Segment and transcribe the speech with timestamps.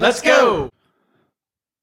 [0.00, 0.70] Let's go.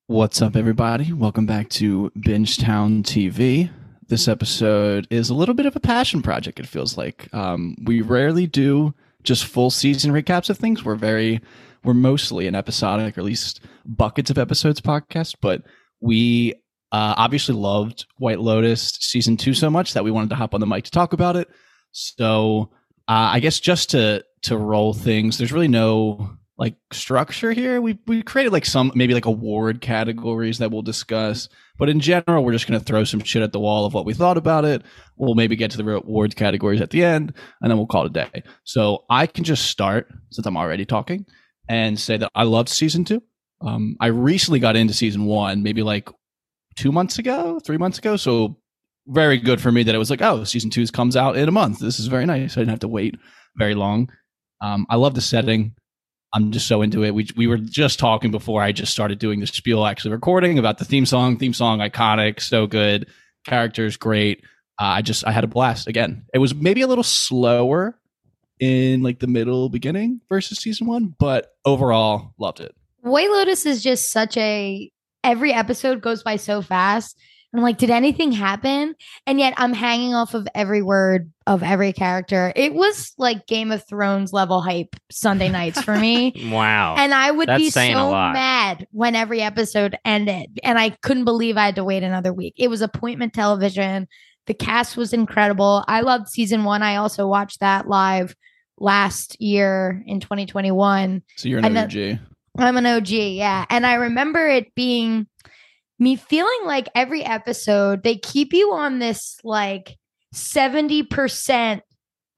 [0.07, 1.13] What's up, everybody?
[1.13, 3.69] Welcome back to Bingetown TV.
[4.07, 7.33] This episode is a little bit of a passion project, it feels like.
[7.33, 10.83] Um, we rarely do just full season recaps of things.
[10.83, 11.39] We're very,
[11.85, 15.63] we're mostly an episodic, or at least buckets of episodes podcast, but
[16.01, 16.53] we
[16.91, 20.59] uh, obviously loved White Lotus season two so much that we wanted to hop on
[20.59, 21.47] the mic to talk about it.
[21.93, 22.71] So
[23.07, 27.81] uh, I guess just to to roll things, there's really no like structure here.
[27.81, 32.43] We we created like some maybe like award categories that we'll discuss, but in general,
[32.43, 34.63] we're just going to throw some shit at the wall of what we thought about
[34.63, 34.83] it.
[35.17, 38.15] We'll maybe get to the awards categories at the end, and then we'll call it
[38.15, 38.43] a day.
[38.63, 41.25] So I can just start since I'm already talking
[41.67, 43.23] and say that I loved season two.
[43.61, 46.09] Um, I recently got into season one, maybe like
[46.75, 48.17] two months ago, three months ago.
[48.17, 48.59] So
[49.07, 51.51] very good for me that it was like, oh, season two comes out in a
[51.51, 51.79] month.
[51.79, 52.55] This is very nice.
[52.55, 53.15] I didn't have to wait
[53.57, 54.11] very long.
[54.61, 55.73] Um, I love the setting.
[56.33, 57.13] I'm just so into it.
[57.13, 60.77] We we were just talking before I just started doing the spiel, actually recording about
[60.77, 61.37] the theme song.
[61.37, 63.07] Theme song iconic, so good.
[63.45, 64.43] Characters great.
[64.79, 66.25] Uh, I just I had a blast again.
[66.33, 67.97] It was maybe a little slower
[68.59, 72.73] in like the middle beginning versus season one, but overall loved it.
[73.01, 74.89] White Lotus is just such a
[75.23, 77.17] every episode goes by so fast.
[77.51, 78.95] And I'm like, did anything happen?
[79.27, 82.53] And yet I'm hanging off of every word of every character.
[82.55, 86.33] It was like Game of Thrones level hype Sunday nights for me.
[86.51, 86.95] Wow.
[86.97, 90.59] And I would That's be so mad when every episode ended.
[90.63, 92.55] And I couldn't believe I had to wait another week.
[92.57, 94.07] It was appointment television.
[94.47, 95.85] The cast was incredible.
[95.87, 96.83] I loved season one.
[96.83, 98.35] I also watched that live
[98.77, 101.21] last year in 2021.
[101.37, 102.19] So you're an And OG.
[102.57, 103.65] I'm an OG, yeah.
[103.69, 105.27] And I remember it being
[106.01, 109.97] me feeling like every episode they keep you on this like
[110.33, 111.81] 70%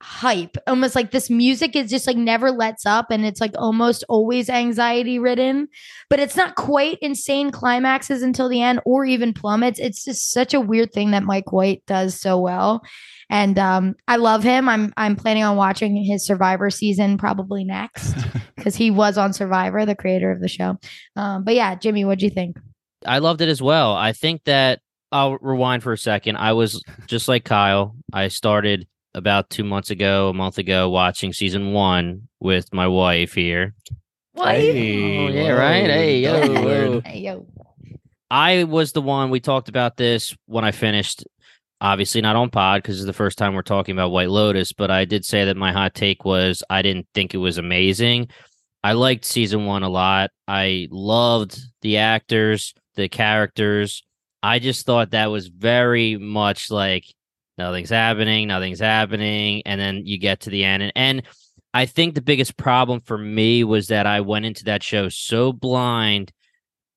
[0.01, 0.57] hype.
[0.68, 4.50] Almost like this music is just like never lets up and it's like almost always
[4.50, 5.69] anxiety ridden,
[6.09, 9.80] but it's not quite insane climaxes until the end or even plummets.
[9.80, 12.84] It's just such a weird thing that Mike White does so well.
[13.30, 14.68] And um, I love him.
[14.68, 18.13] I'm I'm planning on watching his Survivor season probably next
[18.57, 20.78] because he was on Survivor, the creator of the show.
[21.16, 22.57] Um, but yeah, Jimmy, what do you think?
[23.06, 23.94] I loved it as well.
[23.96, 24.80] I think that
[25.12, 26.38] I'll rewind for a second.
[26.38, 27.96] I was just like Kyle.
[28.12, 33.34] I started about two months ago, a month ago, watching season one with my wife
[33.34, 33.75] here.
[34.36, 35.86] Hey, Oh, yeah, right?
[35.90, 36.63] Hey, yo, double whoa.
[36.92, 37.06] word.
[37.08, 37.46] Hey, yo.
[38.31, 41.24] I was the one we talked about this when I finished.
[41.81, 44.90] Obviously, not on pod because it's the first time we're talking about White Lotus, but
[44.90, 48.30] I did say that my hot take was I didn't think it was amazing.
[48.84, 50.31] I liked season one a lot.
[50.47, 54.04] I loved the actors, the characters.
[54.42, 57.06] I just thought that was very much like
[57.58, 60.84] nothing's happening, nothing's happening, and then you get to the end.
[60.84, 61.22] And, and
[61.74, 65.54] I think the biggest problem for me was that I went into that show so
[65.54, 66.31] blind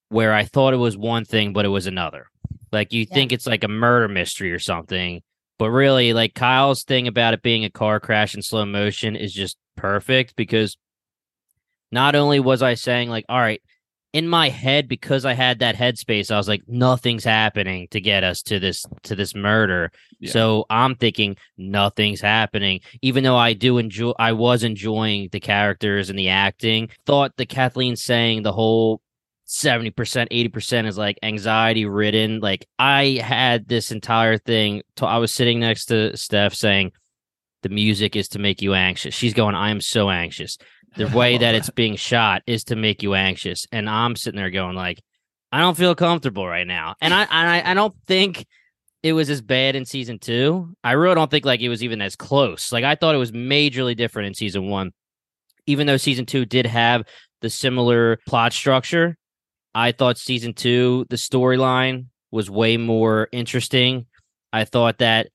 [0.09, 2.27] where I thought it was one thing, but it was another.
[2.73, 3.15] Like you Yeah.
[3.15, 5.23] think it's like a murder mystery or something,
[5.59, 9.33] but really, like Kyle's thing about it being a car crash in slow motion is
[9.33, 10.77] just perfect because
[11.93, 13.63] not only was I saying, like, all right,
[14.17, 18.25] in my head, because I had that headspace, I was like, nothing's happening to get
[18.25, 19.93] us to this to this murder.
[20.21, 20.31] Yeah.
[20.31, 26.09] So I'm thinking nothing's happening, even though I do enjoy I was enjoying the characters
[26.09, 26.89] and the acting.
[27.05, 29.03] Thought the Kathleen saying the whole
[29.49, 32.41] 70%, 80% is like anxiety ridden.
[32.41, 34.81] Like I had this entire thing.
[34.97, 36.93] To, I was sitting next to Steph saying,
[37.63, 39.15] the music is to make you anxious.
[39.15, 40.57] She's going, I am so anxious.
[40.97, 43.67] The way that it's being shot is to make you anxious.
[43.73, 45.03] And I'm sitting there going, like,
[45.53, 46.95] I don't feel comfortable right now.
[47.01, 48.47] And I, and I, I don't think
[49.03, 50.75] it was as bad in season two.
[50.83, 52.73] I really don't think like it was even as close.
[52.73, 54.93] Like I thought it was majorly different in season one,
[55.67, 57.05] even though season two did have
[57.41, 59.17] the similar plot structure.
[59.77, 64.07] I thought season two, the storyline was way more interesting.
[64.53, 65.29] I thought that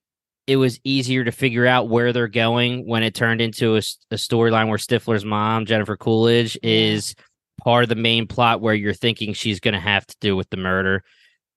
[0.46, 4.16] it was easier to figure out where they're going when it turned into a, a
[4.16, 7.14] storyline where Stifler's mom, Jennifer Coolidge, is
[7.62, 10.50] part of the main plot where you're thinking she's going to have to do with
[10.50, 11.04] the murder.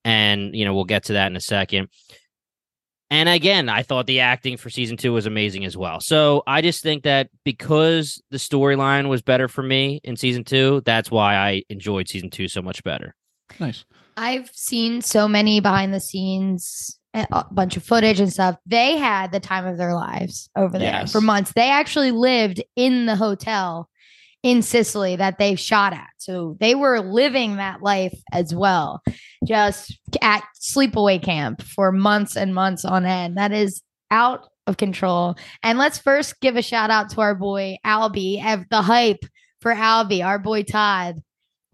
[0.04, 1.90] And, you know, we'll get to that in a second.
[3.10, 6.00] And again, I thought the acting for season two was amazing as well.
[6.00, 10.82] So I just think that because the storyline was better for me in season two,
[10.86, 13.16] that's why I enjoyed season two so much better.
[13.60, 13.86] Nice.
[14.18, 18.58] I've seen so many behind the scenes, a bunch of footage and stuff.
[18.66, 21.12] They had the time of their lives over there Yes.
[21.12, 21.54] for months.
[21.54, 23.90] They actually lived in the hotel
[24.44, 26.10] in Sicily that they shot at.
[26.18, 29.02] So they were living that life as well,
[29.46, 33.38] just at sleepaway camp for months and months on end.
[33.38, 33.82] That is
[34.12, 35.36] out of control.
[35.64, 39.24] And let's first give a shout out to our boy Albie, of the hype
[39.62, 41.16] for Albie, our boy Todd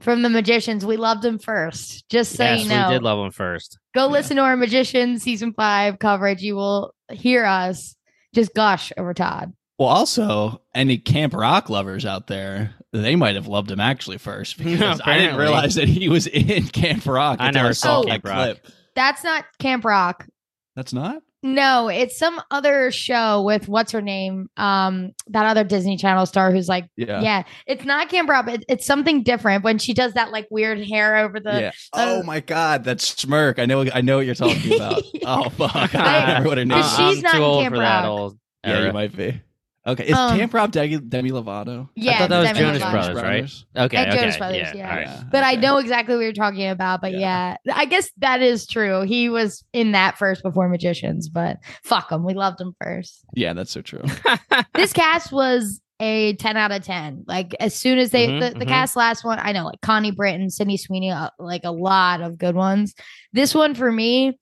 [0.01, 0.86] from the Magicians.
[0.86, 2.88] We loved him first, just so yes, you know.
[2.89, 3.77] we did love him first.
[3.95, 4.12] Go Yeah.
[4.12, 6.42] listen to our Magician season five coverage.
[6.42, 7.95] You will hear us
[8.36, 9.53] just gush over Todd.
[9.77, 14.57] Well, also, any Camp Rock lovers out there, they might have loved him actually first
[14.63, 17.38] because I didn't realize that he was in Camp Rock.
[17.39, 18.36] I never saw that Camp Rock.
[18.62, 18.68] clip.
[18.95, 20.27] That's not Camp Rock.
[20.75, 21.21] That's not.
[21.43, 24.47] No, it's some other show with what's her name?
[24.57, 27.21] Um, that other Disney Channel star who's like, Yeah.
[27.21, 28.47] yeah, it's not Camp Rock.
[28.47, 31.59] It, it's something different when she does that like weird hair over the.
[31.61, 31.71] yeah.
[31.93, 33.57] Oh my God, that smirk!
[33.57, 33.85] I know.
[33.93, 35.01] I know what you're talking about.
[35.25, 35.95] oh fuck!
[35.95, 36.77] I I- don't remember what her name.
[36.79, 36.91] But is.
[36.91, 38.05] she's I'm not too in old Camp for that Rock.
[38.07, 38.39] old.
[38.63, 39.41] Yeah, you might be.
[39.86, 41.89] Okay, is Um, Camp Rock Demi, Demi Lovato?
[41.95, 42.92] Yeah, I thought that was Demi Jonas Lovato.
[43.13, 43.86] Brothers, right?
[43.86, 44.89] Okay, And okay, Jonas Brothers, yeah.
[44.89, 45.07] all right.
[45.07, 47.01] Yeah, But I know exactly what you're talking about.
[47.01, 47.56] But Yeah.
[47.66, 47.75] yeah.
[47.75, 49.01] I guess that is true.
[49.01, 52.24] He was in that first before Magicians, but fuck him.
[52.24, 53.25] We loved him first.
[53.33, 54.04] Yeah, that's so true.
[54.75, 58.60] this cast was a 10 out of 10 like as soon as they Mhm, the,
[58.60, 58.69] the mhm.
[58.69, 62.39] cast last one i know like connie britton sydney sweeney uh, like a lot of
[62.39, 62.95] good ones
[63.34, 64.36] this one for me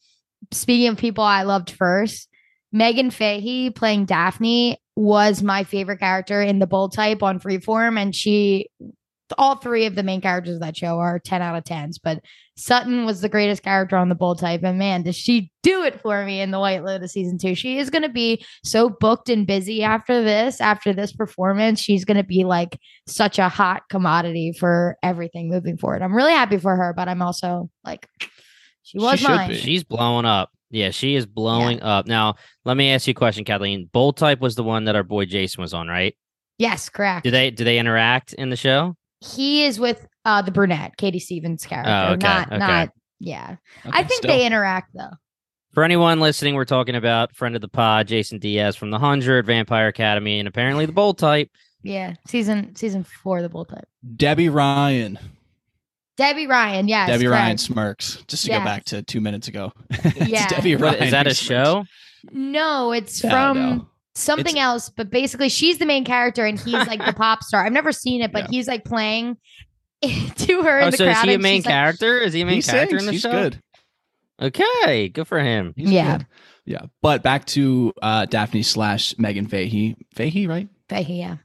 [0.51, 2.29] speaking of people i loved first
[2.73, 8.15] meghann fahy playing daphne was my favorite character in the bold type on freeform and
[8.15, 8.69] she
[9.37, 12.19] all three of the main characters of that show are 10 out of 10s but
[12.57, 16.01] sutton was the greatest character on the bold type and man does she do it
[16.01, 19.29] for me in the white lotus season two she is going to be so booked
[19.29, 21.79] and busy after this, after this performance.
[21.79, 26.01] She's going to be like such a hot commodity for everything moving forward.
[26.01, 28.07] I'm really happy for her, but I'm also like,
[28.83, 29.53] she was She mine.
[29.55, 30.51] She's blowing up.
[30.71, 32.05] Yeah, she is blowing up.
[32.05, 32.35] Now,
[32.65, 33.89] let me ask you a question, Kathleen.
[33.91, 36.15] Bold type was the one that our boy Jason was on, right?
[36.57, 37.23] Yes, correct.
[37.23, 38.95] Do they do they interact in the show?
[39.21, 41.91] he is with uh the brunette, Katie Stevens character.
[41.91, 42.57] Oh, okay, Not, okay.
[42.57, 42.89] not,
[43.19, 43.55] yeah.
[43.85, 44.29] I think still.
[44.37, 45.11] they interact though.
[45.73, 49.45] For anyone listening, we're talking about friend of the pod, Jason Diaz from the Hundred,
[49.45, 51.49] Vampire Academy, and apparently the Bold type.
[51.83, 52.13] Yeah.
[52.27, 53.87] Season, season four, the bold type.
[54.15, 55.19] Debby Ryan.
[56.19, 56.87] Debby Ryan.
[56.87, 57.09] Yes.
[57.09, 58.23] Debby Ryan smirks.
[58.27, 58.59] Just to Yes.
[58.59, 59.71] go back to two minutes ago.
[59.89, 60.47] It's Yeah.
[60.49, 61.03] Debby Ryan.
[61.03, 61.39] is that a smirks.
[61.65, 61.85] show?
[62.31, 63.87] No, it's No, from no.
[64.15, 67.65] something It's- else, but basically she's the main character and he's like the pop star.
[67.65, 68.47] I've never seen it, but Yeah.
[68.57, 69.37] he's like playing
[70.03, 71.27] to her in Oh, the so is crowd.
[71.29, 72.17] he a main she's like- character?
[72.19, 73.01] Is he a main He character sings.
[73.03, 73.31] in the He's show?
[73.31, 73.61] good.
[74.41, 75.73] Okay, good for him.
[75.75, 76.17] He's Yeah.
[76.17, 76.25] good.
[76.65, 76.81] Yeah.
[77.01, 79.95] But back to uh, Daphne slash Meghann Fahy.
[80.15, 80.69] Fahy, right?
[80.87, 81.37] But yeah.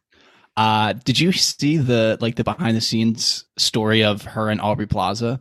[0.56, 4.86] Uh, did you see the like the behind the scenes story of her and Aubrey
[4.86, 5.40] Plaza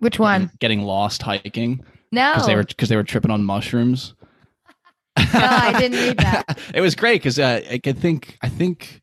[0.00, 0.50] Which one?
[0.58, 2.32] getting, lost hiking No.
[2.32, 4.14] because they were because they were tripping on mushrooms?
[5.16, 6.58] No, I didn't read that.
[6.74, 9.00] it was great because uh, I could think I think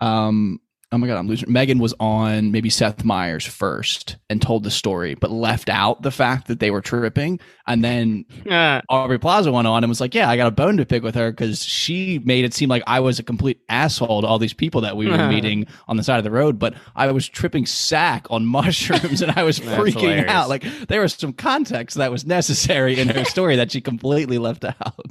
[0.00, 4.64] um oh my god I'm losing Meghann was on maybe Seth Meyers first and told
[4.64, 9.18] the story but left out the fact that they were tripping and then Ah, Aubrey
[9.18, 11.30] Plaza went on and was like, "Yeah, I got a bone to pick with her
[11.30, 14.80] because she made it seem like I was a complete asshole to all these people
[14.80, 18.26] that we were meeting on the side of the road, but I was tripping sack
[18.30, 20.30] on mushrooms and I was freaking hilarious.
[20.30, 20.48] out.
[20.48, 24.64] Like there was some context that was necessary in her story that she completely left
[24.64, 25.04] out.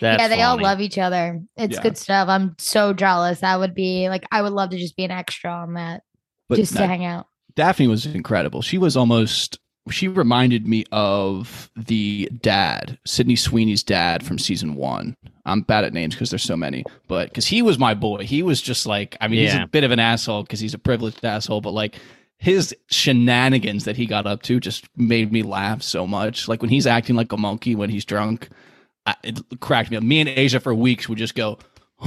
[0.00, 1.40] That's yeah, they all love each other.
[1.56, 1.82] It's Yeah.
[1.82, 2.28] good stuff.
[2.28, 3.40] I'm so jealous.
[3.40, 6.02] That would be like I would love to just be an extra on that.
[6.48, 7.26] But just to hang out.
[7.54, 8.62] Daphne was incredible.
[8.62, 9.58] She was almost.
[9.90, 15.16] She reminded me of the dad, Sydney Sweeney's dad from season one.
[15.44, 18.44] I'm bad at names because there's so many, but because he was my boy, he
[18.44, 21.24] was just like, I mean, he's a bit of an asshole because he's a privileged
[21.24, 21.96] asshole, but like
[22.38, 26.46] his shenanigans that he got up to just made me laugh so much.
[26.46, 28.50] Like when he's acting like a monkey when he's drunk,
[29.06, 30.02] I, it cracked me up.
[30.02, 31.58] Me and Asia for weeks would just go,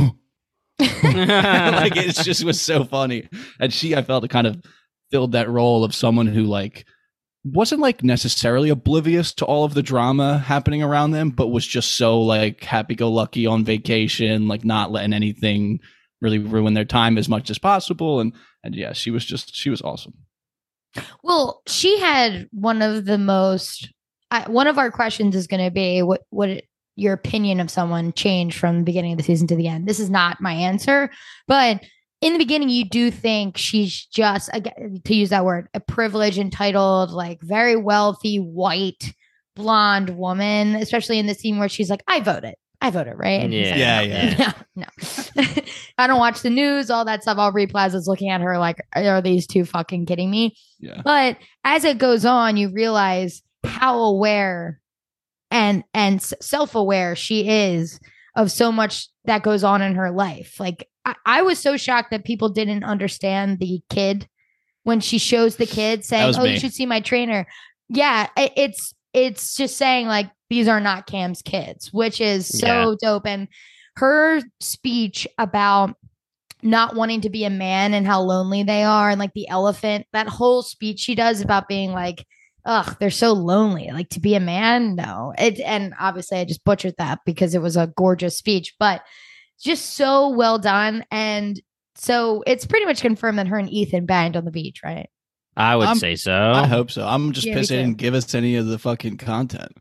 [0.79, 3.27] like it just was so funny.
[3.59, 4.61] And she, I felt, kind of
[5.11, 6.85] filled that role of someone who like
[7.45, 11.95] wasn't like necessarily oblivious to all of the drama happening around them, but was just
[11.95, 15.79] so like happy go lucky on vacation, like not letting anything
[16.21, 18.19] really ruin their time as much as possible.
[18.19, 18.33] And
[18.63, 20.13] and yeah, she was just she was awesome.
[21.23, 23.91] Well, she had one of the most.
[24.31, 26.63] Uh, one of our questions is going to be what what
[26.95, 29.87] your opinion of someone changed from the beginning of the season to the end.
[29.87, 31.09] This is not my answer,
[31.47, 31.81] but
[32.21, 37.11] in the beginning, you do think she's just to use that word, a privileged, entitled,
[37.11, 39.13] like very wealthy, white,
[39.55, 40.75] blonde woman.
[40.75, 43.41] Especially in the scene where she's like, "I voted." I voted, right?
[43.41, 44.01] And he's like, Yeah.
[44.01, 44.85] Yeah, no,
[45.37, 45.63] no.
[45.97, 47.37] I don't watch the news, all that stuff.
[47.37, 50.55] Aubrey Plaza's looking at her like, are these two fucking kidding me?
[50.79, 51.01] Yeah.
[51.03, 54.81] But as it goes on, you realize how aware
[55.51, 57.99] and and self aware she is
[58.35, 60.59] of so much that goes on in her life.
[60.59, 64.27] Like I, I was so shocked that people didn't understand the kid
[64.83, 66.53] when she shows the kid saying, "Oh, me.
[66.53, 67.47] you should see my trainer."
[67.89, 72.97] Yeah, it, it's it's just saying like these are not Cam's kids, which is so
[73.01, 73.25] dope.
[73.25, 73.47] And
[73.95, 75.95] her speech about
[76.61, 80.05] not wanting to be a man and how lonely they are, and like the elephant,
[80.13, 82.25] that whole speech she does about being like,
[82.65, 83.89] ugh, they're so lonely.
[83.93, 85.34] Like to be a man, no.
[85.38, 89.01] It and obviously I just butchered that because it was a gorgeous speech, but
[89.62, 91.05] just so well done.
[91.12, 91.62] And
[91.95, 95.10] so it's pretty much confirmed that her and Ethan banged on the beach, right?
[95.57, 96.34] I would I'm- say so.
[96.34, 97.07] I hope so.
[97.07, 99.72] I'm just Yeah, me pissed they didn't give us any of the fucking content.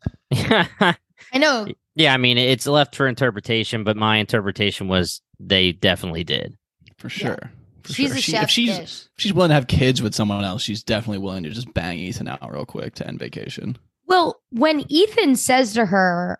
[0.32, 0.94] I
[1.34, 1.66] know.
[1.94, 6.56] yeah, I mean it's left for interpretation, but my interpretation was they definitely did.
[6.98, 7.36] For sure.
[7.36, 7.50] For
[7.86, 8.16] She's sure.
[8.16, 9.00] a She- chef's if she's dish.
[9.16, 11.98] if she's willing to have kids with someone else, she's definitely willing to just bang
[11.98, 13.76] Ethan out real quick to end vacation.
[14.06, 16.38] Well, when Ethan says to her,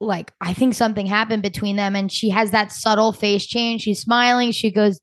[0.00, 4.00] like, I think something happened between them, and she has that subtle face change, she's
[4.00, 5.00] smiling, she goes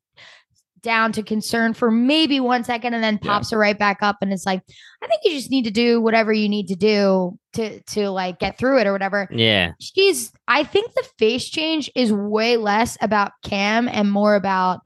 [0.82, 3.30] down to concern for maybe one second and then Yeah.
[3.32, 4.62] pops her right back up and it's like
[5.04, 8.40] i think you just need to do whatever you need to do to to like
[8.40, 9.74] get through it or whatever Yeah.
[9.82, 14.80] she's i think the face change is way less about cam and more about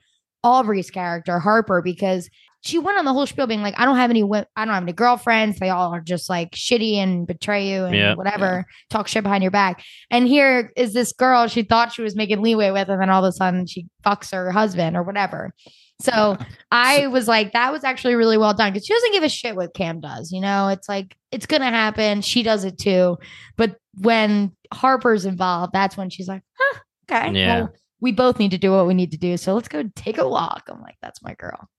[0.43, 2.29] aubrey's character harper because
[2.61, 4.83] she went on the whole spiel being like i don't have any i don't have
[4.83, 8.15] any girlfriends they all are just like shitty and betray you and Yeah.
[8.15, 12.15] whatever talk shit behind your back and here is this girl she thought she was
[12.15, 15.53] making leeway with and then all of a sudden she fucks her husband or whatever
[16.01, 16.37] so
[16.71, 19.55] I was like, that was actually really well done because she doesn't give a shit
[19.55, 20.31] what Cam does.
[20.31, 22.21] You know, it's like it's gonna happen.
[22.21, 23.19] She does it too.
[23.57, 27.31] But when Harper's involved, that's when she's like, huh, okay.
[27.39, 27.59] Yeah.
[27.59, 27.73] Well,
[28.03, 29.37] we both need to do what we need to do.
[29.37, 30.63] So let's go take a walk.
[30.67, 31.69] I'm like, that's my girl.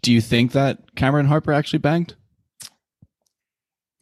[0.00, 2.14] Do you think that Cameron Harper actually banged?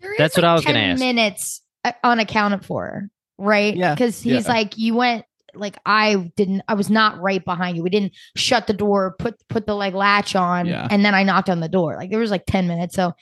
[0.01, 1.01] There is, That's what I was gonna ask.
[1.01, 3.77] Minutes uh, unaccounted for, right?
[3.77, 4.53] Yeah, Because he's yeah.
[4.53, 5.25] like, you went
[5.55, 6.63] like I didn't.
[6.69, 7.83] I was not right behind you.
[7.83, 10.87] We didn't shut the door, put put the like latch on, Yeah.
[10.89, 11.97] and then I knocked on the door.
[11.97, 12.95] Like there was like ten minutes.
[12.95, 13.13] So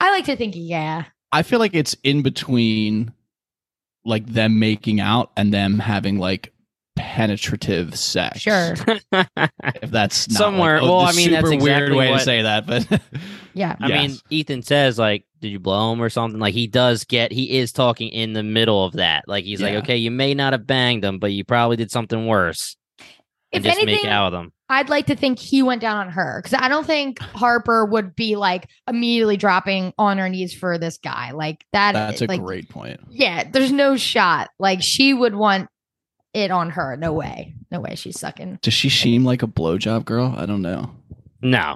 [0.00, 3.12] I like to think, yeah, I feel like it's in between
[4.04, 6.51] like them making out and them having like
[6.96, 8.40] penetrative sex.
[8.40, 8.74] sure,
[9.12, 12.18] If that's not Somewhere- like, oh, well, I mean, that's super weird exactly way what-
[12.18, 12.86] to say that, but
[13.54, 13.76] yeah.
[13.80, 17.32] I mean, Ethan says like, "Did you blow him or something?" Like he does get,
[17.32, 19.24] he is talking in the middle of that.
[19.26, 22.26] Like he's like, "Okay, you may not have banged him, but you probably did something
[22.26, 22.76] worse."
[23.52, 24.52] If just make anything, out with him.
[24.70, 28.16] I'd like to think he went down on her because I don't think Harper would
[28.16, 31.32] be like immediately dropping on her knees for this guy.
[31.32, 31.92] Like that.
[31.92, 33.00] that's a like, great point.
[33.10, 34.48] Yeah, there's no shot.
[34.58, 35.68] Like she would want
[36.34, 36.96] it on her.
[36.96, 37.54] No way.
[37.70, 37.94] No way.
[37.94, 38.58] She's sucking.
[38.62, 40.34] Does she seem like a blowjob girl?
[40.36, 40.90] I don't know.
[41.42, 41.74] No,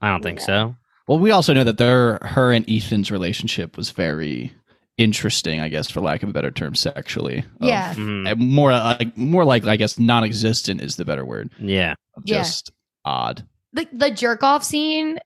[0.00, 0.46] I don't think Yeah.
[0.46, 0.76] so.
[1.06, 4.52] Well, we also know that their her and Ethan's relationship was very
[4.96, 7.38] interesting, I guess, for lack of a better term, sexually.
[7.60, 7.94] Of- Yeah.
[7.94, 8.30] Mhm.
[8.30, 11.50] uh, more like more like I guess non-existent is the better word.
[11.60, 11.94] Yeah.
[12.16, 12.38] Of Yeah.
[12.38, 12.72] Just
[13.04, 13.44] odd.
[13.72, 15.18] The the jerk off scene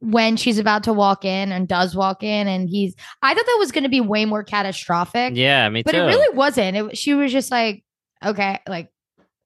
[0.00, 3.56] when she's about to walk in and does walk in and he's I thought that
[3.58, 5.32] was going to be way more catastrophic.
[5.36, 5.98] Yeah, me But too.
[6.02, 6.76] it really wasn't.
[6.76, 7.82] It she was just like,
[8.24, 8.90] okay, like,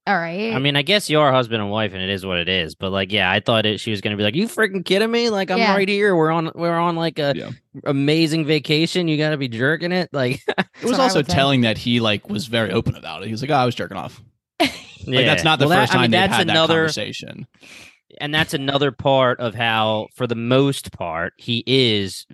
[0.06, 0.54] all right.
[0.54, 2.75] I mean, I guess you are husband and wife, and it is what it is.
[2.75, 5.28] But like, yeah, I thought it, she was gonna be like, "You freaking kidding me?
[5.28, 5.75] Like, I'm Yeah.
[5.75, 6.16] right here.
[6.16, 7.50] We're on, we're on like a Yeah.
[7.85, 9.06] amazing vacation.
[9.08, 10.40] You got to be jerking it, like."
[10.80, 11.37] It was also would think.
[11.37, 13.26] telling that he like was very open about it.
[13.26, 14.23] He was like, "Oh, I was jerking off."
[14.61, 14.70] Like
[15.06, 15.23] yeah.
[15.25, 17.47] that's not the Well, that- first I mean, time they've that's had that another, conversation.
[18.20, 22.26] and that's another part of how, for the most part, he is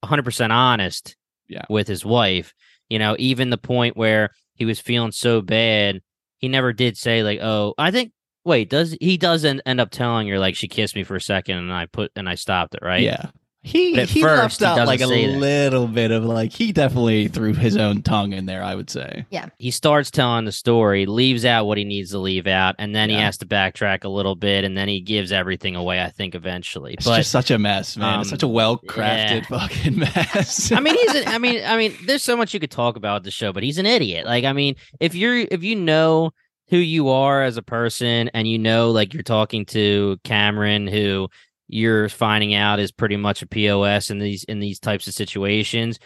[0.00, 1.16] 100 percent honest.
[1.48, 1.62] Yeah.
[1.68, 2.52] with his wife.
[2.90, 4.30] You know, even the point where
[4.60, 6.02] he was feeling so bad,
[6.36, 8.12] he never did say like, "Oh, I think."
[8.42, 11.58] Wait, does he doesn't end up telling her like she kissed me for a second
[11.58, 13.02] and I put and I stopped it right?
[13.02, 13.30] Yeah.
[13.62, 15.38] He But at he first, left out doesn't like a say that.
[15.38, 18.62] little bit of like he definitely threw his own tongue in there.
[18.62, 19.26] I would say.
[19.30, 19.50] Yeah.
[19.58, 23.10] He starts telling the story, leaves out what he needs to leave out, and then
[23.10, 26.00] he has to backtrack a little bit, and then he gives everything away.
[26.02, 28.20] I think eventually, It's but just such a mess, man.
[28.20, 30.72] it's um, such a well crafted fucking mess.
[30.72, 31.14] I mean, he's.
[31.16, 33.62] An, I mean, I mean, there's so much you could talk about the show, but
[33.62, 34.24] he's an idiot.
[34.24, 36.30] Like, I mean, if you're if you know
[36.68, 41.28] who you are as a person, and you know, like you're talking to Cameron, who
[41.72, 45.98] you're finding out is pretty much a POS in these in these types of situations.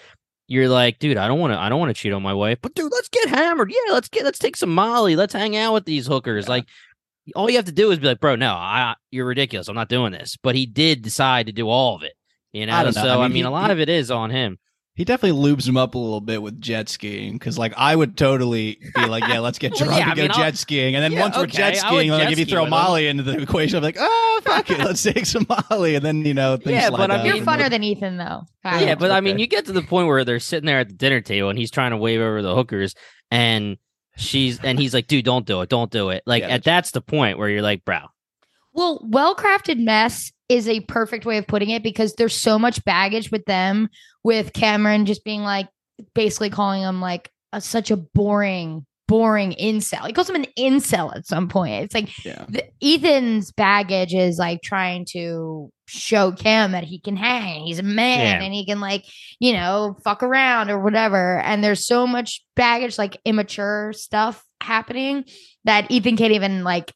[0.47, 2.59] You're like, dude, I don't want to, I don't want to cheat on my wife,
[2.61, 3.71] but dude, let's get hammered.
[3.71, 5.17] Yeah, let's get, let's take some Molly.
[5.17, 6.45] Let's hang out with these hookers.
[6.45, 6.51] Yeah.
[6.51, 6.69] Like,
[7.35, 9.69] all you have to do is be like, bro, no, I, you're ridiculous.
[9.69, 10.37] I'm not doing this.
[10.43, 12.13] But he did decide to do all of it.
[12.53, 13.03] You know, I don't know.
[13.05, 14.59] so I I mean, mean, he- a lot he- of it is on him.
[14.97, 18.17] He definitely lubes him up a little bit with jet skiing because, like, I would
[18.17, 20.57] totally be like, "Yeah, let's get Well, drunk yeah, and I go mean, I'll- jet
[20.57, 22.45] skiing." And then Yeah, once we're okay, jet I would skiing, like, jet if you
[22.45, 22.71] throw with him.
[22.71, 26.25] Molly into the equation, I'm like, "Oh, fuck it, let's take some Molly." And then
[26.25, 28.43] you know, things Yeah, but I down You're mean- from funner than Ethan, though.
[28.63, 28.81] Kyle.
[28.87, 30.95] Yeah, but I mean, you get to the point where they're sitting there at the
[30.95, 32.95] dinner table and he's trying to wave over the hookers,
[33.33, 33.79] and
[34.17, 36.93] she's and he's like, "Dude, don't do it, don't do it." Like, Yeah, at that's
[36.93, 37.99] the point where you're like, "Bro,
[38.73, 42.85] Well, well crafted mess is a perfect way of putting it because there's so much
[42.85, 43.89] baggage with them,
[44.23, 45.69] with Cameron just being like,
[46.15, 50.07] basically calling him like a, such a boring, boring incel.
[50.07, 51.85] He calls him an incel at some point.
[51.85, 52.45] It's like Yeah.
[52.49, 57.65] the, Ethan's baggage is like trying to show Cam that he can hang.
[57.65, 58.45] He's a man Yeah.
[58.45, 59.05] and he can like,
[59.39, 61.39] you know, fuck around or whatever.
[61.41, 65.25] And there's so much baggage, like immature stuff happening
[65.65, 66.93] that Ethan can't even like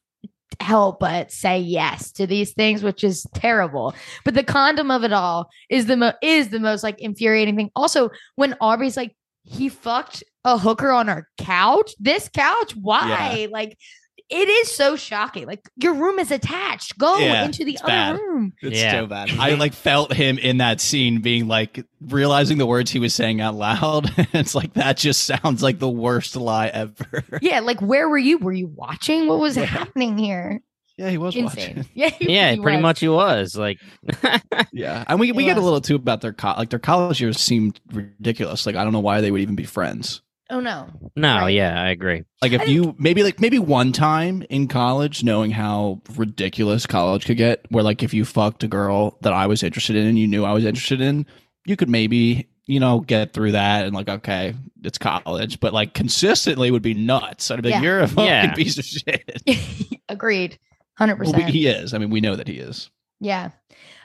[0.59, 3.93] help but say yes to these things, which is terrible.
[4.25, 7.71] But the condom of it all is the mo- is the most like infuriating thing.
[7.75, 11.93] Also, when Aubrey's like, he fucked a hooker on our couch.
[11.99, 13.47] This couch, why?
[13.51, 13.77] Like,
[14.29, 15.45] it is so shocking.
[15.47, 16.97] Like, your room is attached.
[16.97, 18.19] Go Yeah, into the other bad.
[18.19, 18.53] room.
[18.61, 18.91] It's Yeah.
[18.91, 19.31] so bad.
[19.39, 23.41] I like felt him in that scene being like realizing the words he was saying
[23.41, 24.11] out loud.
[24.33, 27.23] it's like that just sounds like the worst lie ever.
[27.41, 28.37] Yeah, like where were you?
[28.37, 29.27] Were you watching?
[29.27, 29.65] What was Yeah.
[29.65, 30.61] happening here?
[30.97, 31.77] Yeah, he was Insane.
[31.77, 31.85] watching.
[31.95, 32.81] Yeah, he- yeah, he pretty was.
[32.83, 33.77] much he was like."
[34.73, 37.19] Yeah, and we we He get a little too about their co- like their college
[37.21, 38.65] years seemed ridiculous.
[38.65, 40.21] Like I don't know why they would even be friends.
[40.51, 40.87] Oh no.
[41.15, 41.49] no, Right.
[41.53, 42.23] yeah, I agree.
[42.41, 47.37] Like if you maybe like maybe one time in college, knowing how ridiculous college could
[47.37, 50.27] get, where like if you fucked a girl that I was interested in and you
[50.27, 51.25] knew I was interested in,
[51.65, 55.93] you could maybe you know get through that and like okay, it's college, but like
[55.93, 57.51] consistently would be nuts.
[57.51, 57.81] I'd be like, Yeah.
[57.83, 58.53] you're a fucking Yeah.
[58.53, 59.43] piece of shit.
[60.09, 60.57] Agreed.
[60.97, 61.51] Hundred Well, percent.
[61.51, 61.93] he is.
[61.93, 62.89] I mean, we know that he is.
[63.19, 63.51] Yeah.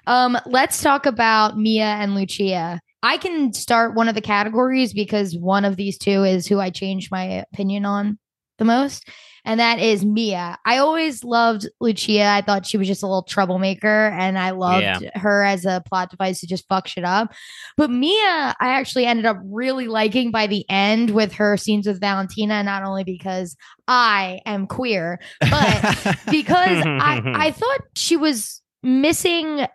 [0.07, 2.80] Um, let's talk about Mia and Lucia.
[3.04, 6.70] I can start one of the categories because one of these two is who I
[6.70, 8.18] changed my opinion on
[8.58, 9.06] the most,
[9.44, 10.56] and that is Mia.
[10.64, 12.24] I always loved Lucia.
[12.24, 15.18] I thought she was just a little troublemaker, and I loved Yeah.
[15.18, 17.34] her as a plot device to just fuck shit up.
[17.76, 22.00] But Mia, I actually ended up really liking by the end with her scenes with
[22.00, 23.54] Valentina, not only because
[23.86, 29.66] I am queer, but because I I thought she was missing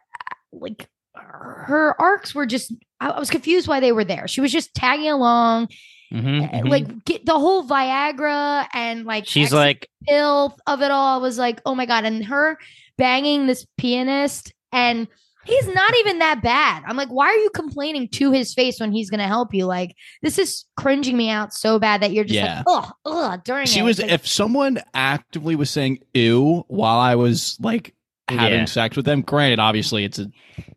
[0.54, 4.28] like her arcs were just I, I was confused why they were there.
[4.28, 5.70] She was just tagging along,
[6.14, 6.70] Mhm, uh, mhm.
[6.70, 11.20] like get the whole Viagra and like she's like, filth of it all.
[11.20, 12.58] I was like, oh my god, and her
[12.98, 15.08] banging this pianist and.
[15.46, 16.84] He's not even that bad.
[16.86, 19.66] I'm like, why are you complaining to his face when he's gonna help you?
[19.66, 22.58] Like, this is cringing me out so bad that you're just Yeah.
[22.58, 23.84] like, oh, ugh, during she it.
[23.84, 27.96] was Like, if someone actively was saying ew while I was like
[28.38, 28.66] having Yeah.
[28.66, 30.28] sex with them, granted, obviously it's a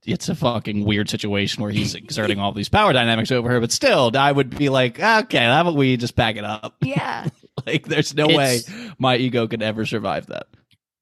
[0.04, 3.70] it's a fucking weird situation where he's exerting all these power dynamics over her, but
[3.72, 6.74] still I would be like, okay, how about we just pack it up?
[6.82, 7.28] yeah,
[7.66, 8.60] Like there's no way
[8.98, 10.46] my ego could ever survive that.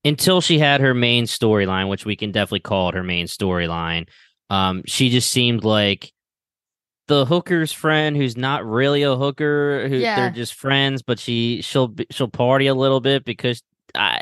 [0.05, 4.07] until she had her main storyline, which we can definitely call it her main storyline.
[4.51, 6.13] Um, she just seemed like
[7.09, 9.89] the hooker's friend who's not really a hooker.
[9.89, 10.17] Who Yeah.
[10.17, 13.63] they're just friends, but she she'll she'll party a little bit because.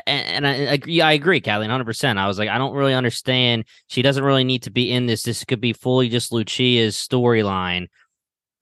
[0.09, 1.01] And, I, I agree.
[1.01, 2.19] I agree, Kathleen, hundred percent.
[2.19, 3.65] I was like, I don't really understand.
[3.87, 5.23] She doesn't really need to be in this.
[5.23, 7.87] This could be fully just Lucia's storyline,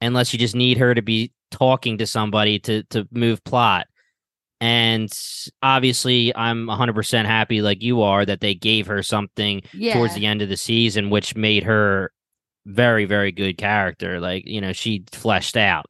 [0.01, 3.87] unless you just need her to be talking to somebody to to move plot.
[4.59, 5.11] And
[5.61, 9.93] obviously, I'm 100% happy, like you are, that they gave her something yeah.
[9.93, 12.11] towards the end of the season, which made her
[12.65, 14.19] very, very good character.
[14.19, 15.85] Like, you know, she fleshed out.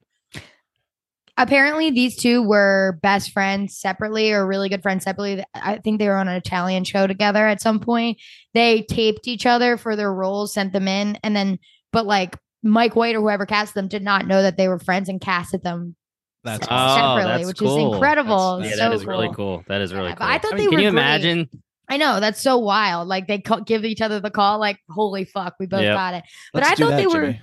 [1.38, 5.44] Apparently these two were best friends separately or really good friends separately.
[5.54, 8.18] I think they were on an Italian show together at some point.
[8.54, 11.60] They taped each other for their roles, sent them in, and then
[11.94, 15.10] but like Mike White or whoever cast them did not know that they were friends
[15.10, 15.96] and casted them
[16.44, 17.78] That's se- Oh, separately, that's which cool.
[17.90, 18.58] is incredible.
[18.58, 19.36] That's- yeah, so that is really cool.
[19.36, 19.64] cool.
[19.68, 20.34] That is really Yeah, but cool.
[20.34, 21.02] I thought mean, they can were Can you great.
[21.02, 21.50] imagine?
[21.90, 23.08] I know that's so wild.
[23.08, 25.96] Like they ca- give each other the call, like holy fuck, we both Yep.
[25.96, 26.24] got it.
[26.52, 27.42] But Let's I thought that, they were, Jimmy.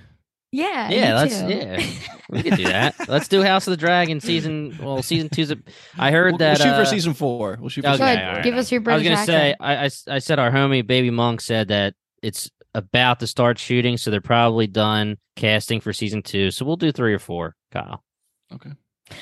[0.55, 1.47] Yeah, Yeah, let's- too.
[1.47, 1.85] yeah.
[2.27, 2.95] We could do that.
[3.07, 4.75] Let's do House of the Dragon season.
[4.81, 5.51] Well, season two's.
[5.51, 5.57] A,
[5.95, 6.57] I heard We'll, that.
[6.57, 7.55] we'll shoot uh, for season four.
[7.59, 8.43] We'll shoot for Okay, season ahead, all right.
[8.43, 9.85] give us your I was gonna say, I.
[10.07, 14.21] I said our homie Baby Monk said that it's about to start shooting, so they're
[14.21, 16.49] probably done casting for season two.
[16.49, 18.03] So we'll do three or four, Kyle.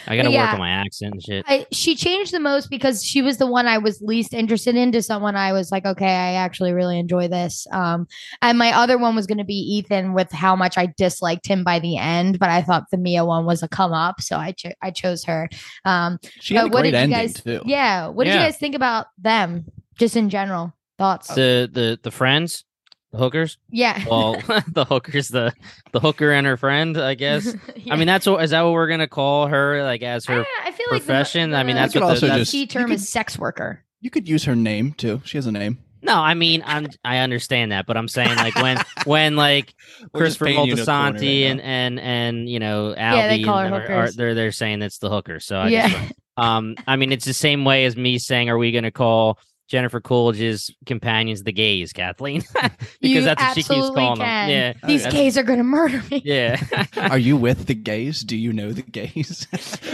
[0.07, 0.45] I got to Yeah.
[0.45, 1.45] work on my accent and shit.
[1.47, 4.91] I, she changed the most because she was the one I was least interested in
[4.93, 7.67] to someone I was like, okay, I actually really enjoy this.
[7.71, 8.07] Um,
[8.41, 11.63] and my other one was going to be Ethan with how much I disliked him
[11.63, 14.53] by the end, but I thought the Mia one was a come up, so I
[14.53, 15.49] cho- I chose her.
[15.85, 17.61] Um, She had a what great did you ending guys- too.
[17.65, 18.39] yeah, what did Yeah.
[18.41, 19.65] you guys think about them,
[19.97, 21.27] just in general thoughts?
[21.35, 22.72] The the the friends, the
[23.17, 23.57] hookers.
[23.69, 24.33] yeah, Well,
[24.71, 25.53] the hookers, the
[25.91, 26.97] the hooker and her friend.
[26.97, 27.53] I guess.
[27.91, 29.83] I mean, that's what is that what we're gonna call her?
[29.83, 30.41] Like as her.
[30.63, 31.53] I, I feel like the- profession?
[31.53, 33.83] I mean, that's what also that's- just key term could- is sex worker.
[34.01, 35.21] You could use her name too.
[35.25, 35.79] She has a name.
[36.01, 39.73] No, I mean, I'm I understand that, but I'm saying like when when like
[40.11, 42.93] We're just Christopher painting you in a corner right Moltisanti and and and you know
[42.97, 44.15] Albie Yeah, they call her are, are- hookers.
[44.17, 45.39] they're they're saying it's the hooker.
[45.39, 45.87] So I Yeah.
[45.87, 48.91] just, um, I mean, it's the same way as me saying, are we going to
[48.91, 49.37] call
[49.73, 52.43] Jennifer Coolidge's companions the gays, Kathleen?
[52.53, 54.47] because You that's what she keeps absolutely calling can.
[54.47, 54.49] them.
[54.79, 56.21] Yeah, These that's- gays are gonna murder me.
[56.23, 56.61] Yeah,
[56.97, 58.21] Are you with the gays?
[58.21, 59.47] Do you know the gays?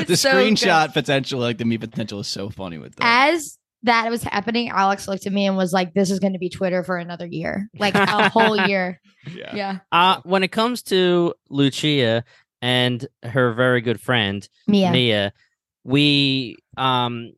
[0.06, 3.32] the so screenshot potential, like the me potential, is so funny with that.
[3.32, 6.40] as that was happening, Alex looked at me and was like, "This is going to
[6.40, 9.00] be Twitter for another year, like a whole year."
[9.34, 9.56] yeah.
[9.56, 12.26] Yeah, uh, when it comes to Lucia
[12.62, 14.92] and her very good friend Mia.
[14.92, 15.34] Mia,
[15.86, 17.32] we um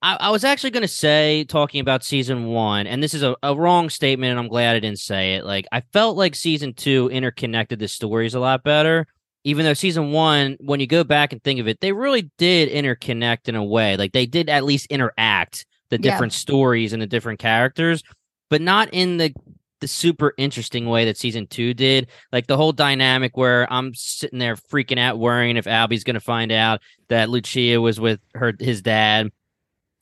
[0.00, 3.54] I, I was actually gonna say talking about season one, and this is a, a
[3.56, 5.44] wrong statement, and I'm glad I didn't say it.
[5.44, 9.06] Like I felt like season two interconnected the stories a lot better.
[9.44, 12.68] Even though season one, when you go back and think of it, they really did
[12.70, 13.96] interconnect in a way.
[13.96, 16.12] Like they did at least interact the Yeah.
[16.12, 18.02] different stories and the different characters,
[18.50, 19.32] but not in the
[19.80, 22.08] the super interesting way that season two did.
[22.32, 26.20] Like the whole dynamic where I'm sitting there freaking out, worrying if Albie's going to
[26.20, 29.30] find out that Lucia was with her his dad,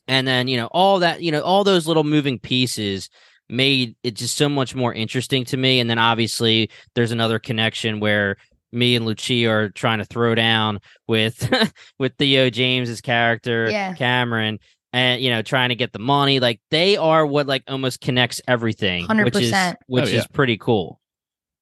[0.08, 3.08] and then you know all that you know all those little moving pieces
[3.48, 5.78] made it just so much more interesting to me.
[5.78, 8.36] And then obviously there's another connection where
[8.72, 11.48] me and Lucia are trying to throw down with
[11.98, 13.94] with Theo James's character Yeah.
[13.94, 14.58] Cameron
[14.92, 18.40] and you know trying to get the money like they are what like almost connects
[18.48, 19.74] everything which is 100%.
[19.86, 20.18] which Oh, yeah.
[20.18, 21.00] is pretty cool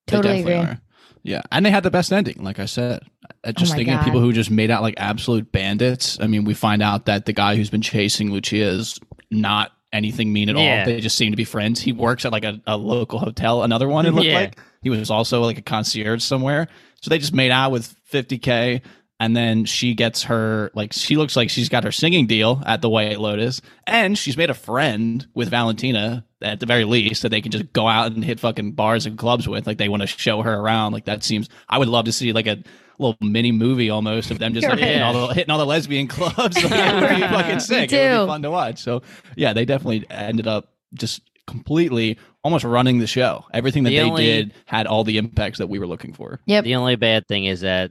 [0.07, 0.71] Totally definitely agree.
[0.73, 0.81] are.
[1.25, 3.01] Yeah, and they had the best ending, like I said.
[3.43, 6.19] Uh, Just my thinking of people who just made out like absolute bandits.
[6.21, 10.33] I mean, we find out that the guy who's been chasing Lucia is not anything
[10.35, 10.81] mean at Yeah.
[10.81, 10.85] all.
[10.87, 11.81] They just seem to be friends.
[11.81, 13.63] He works at like a, a local hotel.
[13.63, 14.35] Another one, it looked Yeah.
[14.41, 16.69] like he was also like a concierge somewhere.
[17.01, 18.83] So they just made out with 50k,
[19.21, 22.83] and then she gets her like she looks like she's got her singing deal at
[22.83, 27.31] the White Lotus, and she's made a friend with Valentina at the very least that
[27.31, 29.67] they can just go out and hit fucking bars and clubs with.
[29.67, 30.93] Like they want to show her around.
[30.93, 31.49] Like that seems.
[31.69, 32.63] I would love to see like a
[32.99, 36.07] little mini movie almost of them just like, hitting, all the, hitting all the lesbian
[36.07, 36.57] clubs.
[36.63, 37.93] Like, it would be fucking sick.
[37.93, 38.81] It would be fun to watch.
[38.83, 39.03] So
[39.37, 43.45] yeah, they definitely ended up just completely almost running the show.
[43.53, 46.41] Everything that The they only- did had all the impacts that we were looking for.
[46.47, 46.65] Yep.
[46.65, 47.91] the only bad thing is that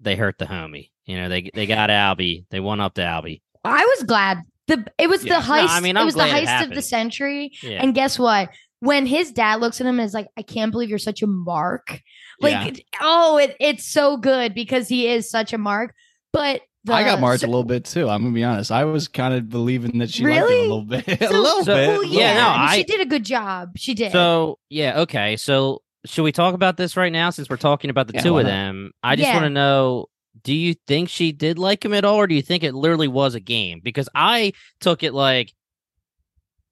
[0.00, 3.40] they hurt the homie you know they they got Albie they won up to Albie
[3.64, 4.38] I was glad.
[4.68, 5.40] The it was Yeah.
[5.40, 5.68] the No, heist.
[5.68, 7.50] I mean, it I'm was the glad it heist of the century.
[7.62, 8.48] yeah And guess what?
[8.78, 11.26] When his dad looks at him and is like, I can't believe you're such a
[11.26, 12.00] mark.
[12.40, 12.82] Like, Yeah.
[13.02, 15.94] oh, it, it's so good because he is such a mark.
[16.32, 18.08] But the, I got marked so- a little bit too.
[18.08, 18.72] I'm gonna be honest.
[18.72, 20.58] I was kind of believing that she liked him Really?
[20.58, 21.88] a little bit, a little so- bit.
[21.88, 23.72] Well, a little yeah, no, I mean, I- she did a good job.
[23.76, 24.12] She did.
[24.12, 25.36] So yeah, okay.
[25.36, 28.38] So should we talk about this right now since we're talking about the Yeah, two
[28.38, 28.92] of them?
[29.02, 29.34] I just Yeah.
[29.34, 30.06] want to know:
[30.44, 33.08] Do you think she did like him at all, or do you think it literally
[33.08, 33.80] was a game?
[33.82, 35.52] Because I took it like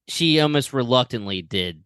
[0.09, 1.85] she almost reluctantly did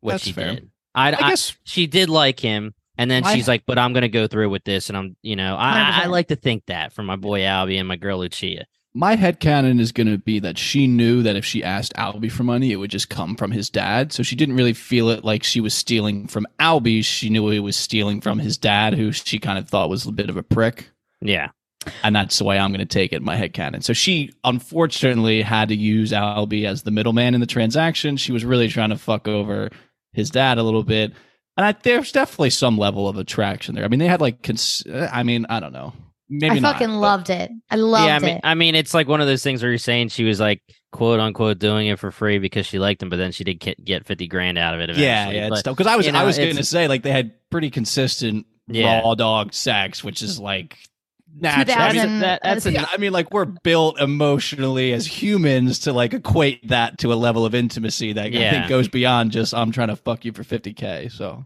[0.00, 0.54] what That's she fair.
[0.56, 0.70] did.
[0.94, 3.92] I, I I- guess she did like him, and then My- she's like, "But I'm
[3.94, 6.66] gonna go through with this," and I'm, you know, I, I, I like to think
[6.66, 8.66] that for my boy Albie and my girl Lucia.
[8.94, 12.30] My head headcanon is going to be that she knew that if she asked Albie
[12.30, 14.12] for money, it would just come from his dad.
[14.12, 17.04] So she didn't really feel it like she was stealing from Albie.
[17.04, 20.12] She knew he was stealing from his dad, who she kind of thought was a
[20.12, 20.90] bit of a prick.
[21.22, 21.50] Yeah,
[22.02, 23.82] And that's the way I'm going to take it, my head headcanon.
[23.82, 28.16] So she unfortunately had to use Albie as the middleman in the transaction.
[28.16, 29.70] She was really trying to fuck over
[30.12, 31.12] his dad a little bit.
[31.56, 33.84] And I, there's definitely some level of attraction there.
[33.84, 35.92] I mean, they had like, cons- I mean, I don't know.
[36.34, 37.50] Maybe I not, fucking but- loved it.
[37.70, 38.16] I loved yeah.
[38.16, 38.40] I mean, it.
[38.44, 41.20] I mean, it's like one of those things where you're saying she was like quote
[41.20, 44.06] unquote doing it for free because she liked him, but then she did get, get
[44.06, 44.90] fifty grand out of it.
[44.96, 45.36] Yeah, Eventually.
[45.36, 45.76] yeah, But- it's tough.
[45.76, 48.46] Because I was, you know, I was going to say like they had pretty consistent
[48.68, 49.00] Yeah.
[49.00, 50.78] raw dog sex, which is like
[51.38, 51.76] natural.
[51.82, 55.80] I mean, 2000 that- that's a- yeah, I mean, like we're built emotionally as humans
[55.80, 59.54] to like equate that to a level of intimacy that I think goes beyond just
[59.54, 61.10] I'm trying to fuck you for 50k.
[61.12, 61.44] So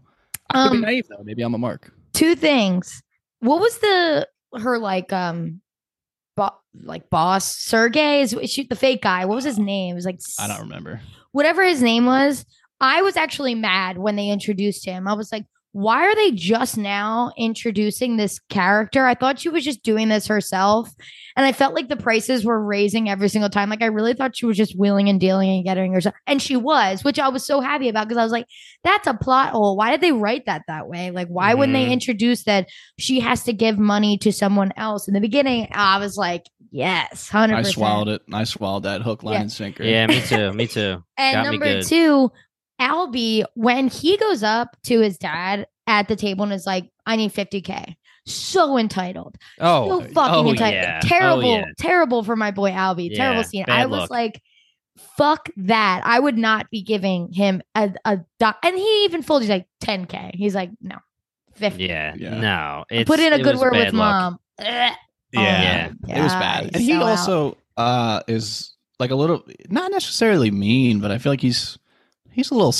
[0.49, 1.23] I could be Um, naive though.
[1.23, 1.91] Maybe I'm a mark.
[2.13, 3.01] two things.
[3.39, 5.61] What was the her like um
[6.35, 9.25] bo- like boss Sergey is she, the fake guy?
[9.25, 9.93] What was his name?
[9.93, 11.01] It was like I don't remember.
[11.31, 12.45] whatever his name was.
[12.79, 15.07] I was actually mad when they introduced him.
[15.07, 15.45] I was like,
[15.77, 19.05] why are they just now introducing this character?
[19.05, 20.89] I thought she was just doing this herself.
[21.35, 23.69] And I felt like the prices were raising every single time.
[23.69, 26.15] Like I really thought she was just wheeling and dealing and getting herself.
[26.25, 28.47] And she was, which I was so happy about because I was like,
[28.83, 29.77] that's a plot hole.
[29.77, 31.11] Why did they write that that way?
[31.11, 31.91] Like, why wouldn't they Mhm.
[31.91, 35.07] introduce that she has to give money to someone else?
[35.07, 37.53] In the beginning, I was like, yes, 100%.
[37.55, 38.21] I swallowed it.
[38.33, 39.41] I swallowed that hook, line, Yeah.
[39.41, 39.83] and sinker.
[39.83, 40.53] Yeah, me too.
[40.53, 41.03] Me too.
[41.19, 41.85] And Got me number good.
[41.85, 42.31] two,
[42.79, 47.15] Albie, when he goes up to his dad at the table and is like, I
[47.15, 47.95] need 50K.
[48.25, 49.37] So entitled.
[49.59, 50.73] Oh, so fucking oh, entitled.
[50.73, 50.99] yeah.
[51.01, 51.65] Terrible, Oh, yeah.
[51.77, 53.09] terrible for my boy Albie.
[53.11, 53.65] Yeah, terrible scene.
[53.67, 54.09] I was look.
[54.11, 54.41] like,
[55.15, 56.01] fuck that.
[56.03, 58.57] I would not be giving him a, a doc.
[58.63, 60.35] And he even fooled, he's like, 10K.
[60.35, 60.97] He's like, no,
[61.55, 61.85] 50.
[61.85, 62.39] Yeah, Yeah.
[62.39, 62.85] no.
[62.89, 63.93] It's, Put in a good word with luck.
[63.93, 64.39] mom.
[64.59, 64.91] Ugh.
[65.35, 65.91] Oh, Yeah.
[66.07, 66.63] it was bad.
[66.65, 67.03] he's And he so out.
[67.03, 71.77] also uh is like a little not necessarily mean, but I feel like he's
[72.37, 72.73] he's a little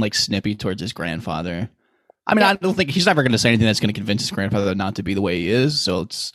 [0.00, 1.68] like snippy towards his grandfather.
[2.26, 4.22] I mean, I don't think he's never going to say anything that's going to convince
[4.22, 5.80] his grandfather not to be the way he is.
[5.80, 6.32] So it's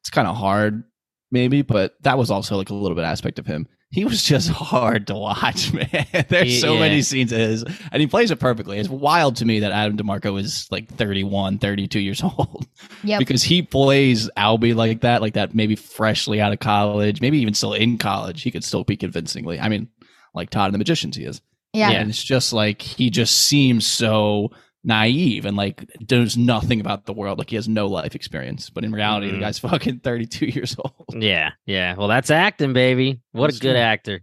[0.00, 0.84] it's kind of hard,
[1.30, 1.62] maybe.
[1.62, 3.66] But that was also like a little bit aspect of him.
[3.90, 6.06] He was just hard to watch, man.
[6.28, 6.80] There's He- so yeah.
[6.80, 8.78] many scenes of his, and he plays it perfectly.
[8.78, 12.66] It's wild to me that Adam DiMarco is like 31, 32 years old
[13.02, 17.38] Yeah, because he plays Albie like that, like that, maybe freshly out of college, maybe
[17.38, 18.42] even still in college.
[18.42, 19.58] He could still be convincingly.
[19.60, 19.88] I mean,
[20.34, 21.40] like Todd and the Magicians, he is.
[21.72, 21.90] Yeah.
[21.90, 22.00] Yeah.
[22.00, 24.50] And it's just like he just seems so
[24.84, 27.38] naive and like knows nothing about the world.
[27.38, 28.68] Like he has no life experience.
[28.70, 29.34] But in reality, Mhm.
[29.34, 31.22] the guy's fucking 32 years old.
[31.22, 31.94] Yeah, yeah.
[31.96, 33.20] Well, that's acting, baby.
[33.32, 33.80] What That's a good true.
[33.80, 34.20] actor.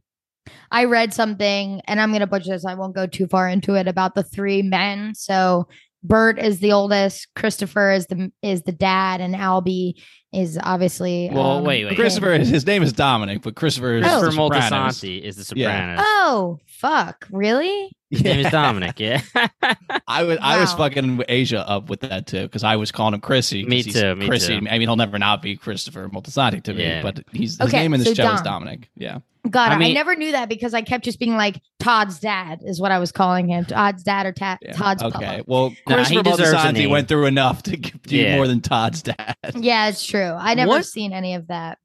[0.72, 2.66] I read something, and I'm going to butcher this.
[2.66, 5.14] I won't go too far into it about the three men.
[5.16, 5.68] So
[6.04, 9.94] Bert is the oldest, Christopher is the is the dad, and Albie
[10.34, 11.30] is obviously.
[11.32, 11.96] Well, um, wait, wait.
[11.96, 12.48] Christopher, kid.
[12.48, 15.02] his name is Dominic, but Christopher is Christopher the Sopranos.
[15.02, 16.04] Moltisanti is the Sopranos.
[16.08, 17.28] Oh fuck!
[17.32, 17.92] Really?
[18.12, 19.00] His name is Dominic.
[19.00, 19.22] Yeah.
[20.08, 23.22] I was I was fucking Asia up with that too because I was calling him
[23.22, 23.62] Chrissy.
[23.64, 24.60] 'cause Me too, me Chrissy.
[24.60, 24.68] too.
[24.68, 27.02] I mean, he'll never not be Christopher Moltisanti to me, Yeah.
[27.04, 28.90] but he's his Okay, name in this so show is Dominic.
[28.96, 32.20] Yeah, God, I I, mean- never knew that because I kept just being like Todd's
[32.20, 33.66] dad is what I was calling him.
[33.66, 34.74] Todd's dad or ta- yeah.
[34.74, 35.12] Todd's okay.
[35.14, 35.44] papa.
[35.48, 36.90] Well, Nah, he deserves a Moltisanti name.
[36.90, 38.36] went through enough to give you Yeah.
[38.38, 39.36] more than Todd's dad.
[39.56, 40.22] Yeah, it's true.
[40.38, 41.78] I never What- seen any of that.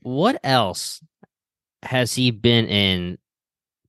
[0.00, 1.00] what else
[1.82, 3.18] has he been in?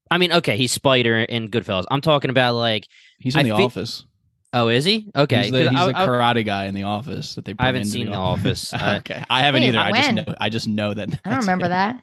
[0.10, 1.86] I mean, okay, he's Spider in Goodfellas.
[1.90, 2.86] I'm talking about like,
[3.20, 4.06] He's in I the thi- office.
[4.52, 5.10] oh, is he?
[5.16, 7.54] Okay, he's the, 'cause he's I- the I- karate guy in the office that they.
[7.54, 8.74] Bring haven't into seen the The office.
[8.74, 9.00] Office.
[9.00, 9.80] Okay, I haven't Wait, either.
[9.80, 10.36] I just know.
[10.42, 11.10] I just know that.
[11.24, 12.02] I don't remember that.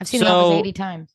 [0.00, 1.14] I've seen it So- almost eighty times.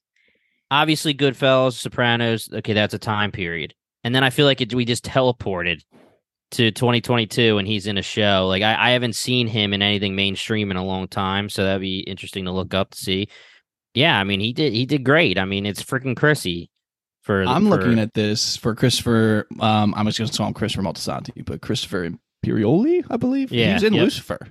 [0.69, 2.49] obviously Goodfellas, Sopranos.
[2.53, 5.81] Okay, that's a time period, and then I feel like it, we just teleported
[6.51, 8.45] to 2022, and he's in a show.
[8.47, 11.81] Like I, I haven't seen him in anything mainstream in a long time, so that'd
[11.81, 13.27] be interesting to look up to see.
[13.93, 15.37] Yeah, I mean he did he did great.
[15.37, 16.69] I mean it's freaking Chrissy.
[17.23, 19.45] For I'm for- looking at this for Christopher.
[19.59, 22.09] Um, I'm just going to call him Christopher Moltisanti, but Christopher
[22.43, 23.51] Imperioli, I believe.
[23.51, 24.03] he Yeah, was in yep.
[24.05, 24.47] Lucifer.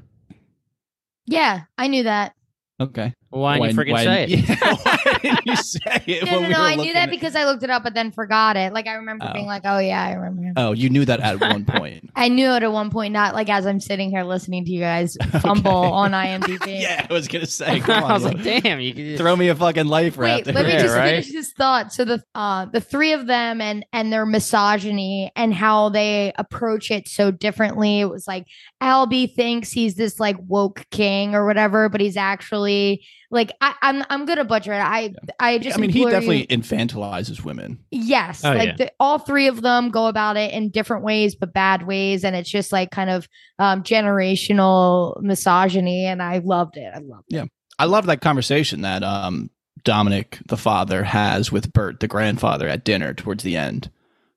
[1.26, 2.34] Yeah, I knew that.
[2.80, 3.12] Okay.
[3.32, 4.30] Why didn't you When- freaking when- say it?
[4.48, 6.24] Yeah, why didn't you say it?
[6.26, 6.60] No, when no, we no.
[6.60, 8.72] were I knew that at- because I looked it up, but then forgot it.
[8.72, 9.32] Like I remember Oh.
[9.32, 12.10] being like, "Oh yeah, I remember." Oh, you knew that at one point.
[12.16, 14.80] I knew it at one point, not like as I'm sitting here listening to you
[14.80, 15.90] guys fumble Okay.
[15.92, 16.80] on IMDb.
[16.82, 17.78] yeah, I was gonna say.
[17.80, 20.54] Come on, I was like, damn, you could throw me a fucking life Wait, let
[20.66, 21.10] me Yeah, just right?
[21.24, 21.92] finish this thought.
[21.92, 26.90] So the uh the three of them and and their misogyny and how they approach
[26.90, 28.00] it so differently.
[28.00, 28.46] It was like
[28.82, 34.02] Albie thinks he's this like woke king or whatever, but he's actually like I, I'm
[34.10, 34.78] I'm gonna butcher it.
[34.80, 37.78] I I just I mean, he definitely you- infantilizes women.
[37.90, 38.76] Yes, Oh, like yeah.
[38.76, 42.34] the, all three of them go about it in different ways, but bad ways, and
[42.34, 46.92] it's just like kind of um, generational misogyny, and I loved it.
[46.94, 47.36] I loved it.
[47.36, 47.44] Yeah,
[47.78, 49.50] I love that conversation that um,
[49.84, 53.90] Dominic, the father, has with Bert, the grandfather, at dinner towards the end,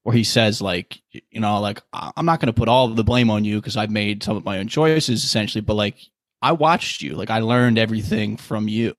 [0.03, 3.03] where he says, like, you know, like, "I- I'm not going to put all the
[3.03, 5.97] blame on you because I've made some of my own choices, essentially, but like,
[6.43, 7.15] I watched you.
[7.15, 8.93] Like, I learned everything from you.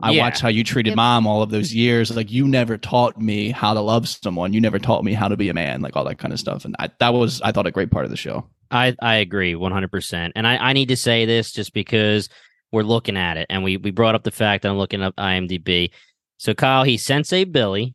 [0.00, 0.22] I Yeah.
[0.24, 0.96] watched how you treated Yep.
[0.96, 2.14] mom all of those years.
[2.14, 4.52] Like, you never taught me how to love someone.
[4.52, 6.64] You never taught me how to be a man, like all that kind of stuff.
[6.64, 8.46] And I, that was, I thought, a great part of the show.
[8.70, 10.32] I, I agree 100%.
[10.34, 12.28] And I, I need to say this just because
[12.72, 13.46] we're looking at it.
[13.48, 15.90] And we, we brought up the fact that I'm looking up IMDb.
[16.38, 17.94] So, Kyle, he's Sensei Billy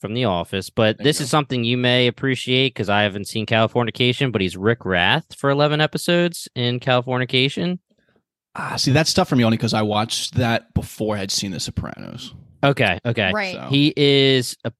[0.00, 3.26] from The Office, but There this you is something you may appreciate because I haven't
[3.28, 7.78] seen Californication, but he's Rick Rath for 11 episodes in Californication.
[8.54, 11.52] Ah, see, that's tough for me only because I watched that before I had seen
[11.52, 12.34] The Sopranos.
[12.62, 12.98] Okay.
[13.04, 13.32] Okay.
[13.32, 13.54] Right.
[13.56, 14.72] So- He is, a,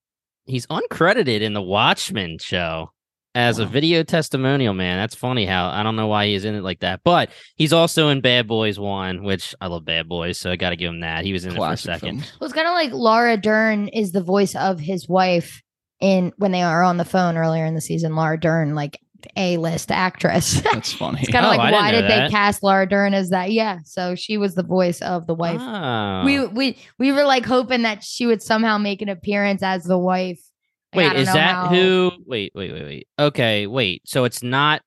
[0.45, 2.91] he's uncredited in the Watchmen show.
[3.35, 6.63] As a video testimonial, man, that's funny how I don't know why he's in it
[6.63, 10.51] like that, but he's also in Bad Boys One, which I love Bad Boys, so
[10.51, 11.25] I got to give him that.
[11.25, 12.19] He was in Classic it for a second.
[12.21, 12.33] films.
[12.39, 15.63] Well, it's kind of like Laura Dern is the voice of his wife
[15.99, 18.15] in when they are on the phone earlier in the season.
[18.17, 19.01] Laura Dern like
[19.37, 20.61] A list actress.
[20.73, 21.21] That's funny.
[21.23, 22.25] It's kind of Oh, like didn't why did that.
[22.27, 23.53] they cast Laura Dern as that?
[23.53, 25.61] Yeah, so she was the voice of the wife.
[25.61, 26.23] Oh.
[26.25, 29.99] We we we were like hoping that she would somehow make an appearance as the
[29.99, 30.41] wife.
[30.95, 32.13] Like, wait, is that how- who?
[32.27, 33.09] Wait, wait, wait, wait.
[33.19, 34.03] Okay, wait.
[34.05, 34.83] So it's not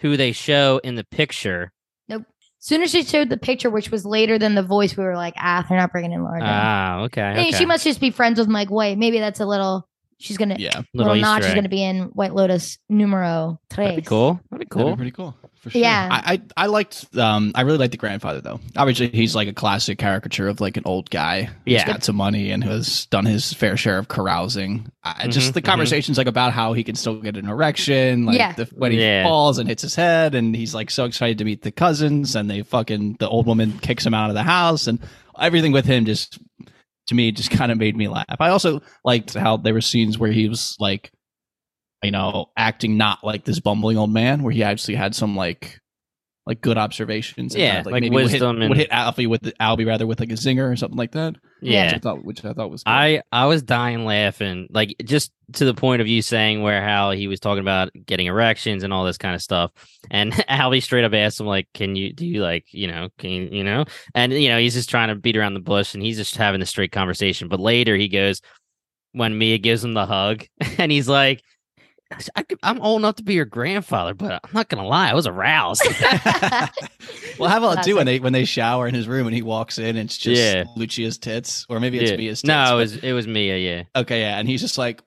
[0.00, 1.72] who they show in the picture.
[2.08, 2.24] Nope.
[2.58, 5.34] Soon as she showed the picture, which was later than the voice, we were like,
[5.38, 6.48] ah, they're not bringing in Laura Dern.
[6.50, 7.20] Ah, okay.
[7.34, 7.50] Hey, okay.
[7.52, 8.98] She must just be friends with Mike White.
[8.98, 9.87] Maybe that's a little.
[10.20, 13.88] She's gonna yeah, little, Little notch Easter is gonna be in White Lotus numero tres.
[13.88, 14.40] That'd be cool.
[14.50, 14.90] That'd be That'd cool.
[14.90, 15.36] be pretty cool.
[15.60, 15.80] For sure.
[15.80, 16.08] Yeah.
[16.10, 18.60] I, I I liked um I really liked the grandfather though.
[18.76, 21.86] Obviously he's like a classic caricature of like an old guy who's Yeah.
[21.86, 24.90] got some money and who has done his fair share of carousing.
[25.04, 25.66] I, just Mhm, the mhm.
[25.66, 28.52] conversations like about how he can still get an erection, like Yeah.
[28.52, 29.24] the, when he Yeah.
[29.24, 32.48] falls and hits his head and he's like so excited to meet the cousins and
[32.50, 34.98] they fucking the old woman kicks him out of the house and
[35.40, 36.38] everything with him just
[37.08, 38.36] to me just kind of made me laugh.
[38.40, 41.10] I also liked how there were scenes where he was like
[42.02, 45.80] you know, acting not like this bumbling old man, where he actually had some like
[46.48, 47.54] like good observations.
[47.54, 49.52] and Yeah, kind of, like maybe would hit, wisdom and- would hit Alfie with the,
[49.60, 51.34] Albie rather with like a zinger or something like that.
[51.60, 51.92] Which Yeah.
[51.94, 52.82] I thought, which I thought was.
[52.82, 52.90] Good.
[52.90, 57.10] I I was dying laughing, like just to the point of you saying where how
[57.10, 59.70] he was talking about getting erections and all this kind of stuff,
[60.10, 63.30] and Albie straight up asked him like, "Can you do you like you know can
[63.30, 63.84] you, you know?"
[64.14, 66.62] And you know he's just trying to beat around the bush, and he's just having
[66.62, 67.48] a straight conversation.
[67.48, 68.40] But later he goes
[69.12, 70.44] when Mia gives him the hug,
[70.78, 71.42] and he's like.
[72.34, 75.14] I could, I'm old enough to be your grandfather, but I'm not gonna lie, I
[75.14, 75.82] was aroused.
[77.38, 79.78] well, how about too when they when they shower in his room and he walks
[79.78, 80.64] in and it's just Yeah.
[80.76, 82.16] Lucia's tits, or maybe it's Yeah.
[82.16, 82.48] Mia's tits.
[82.48, 83.56] no, it but- was it was Mia.
[83.58, 85.02] Yeah, okay, yeah, and he's just like.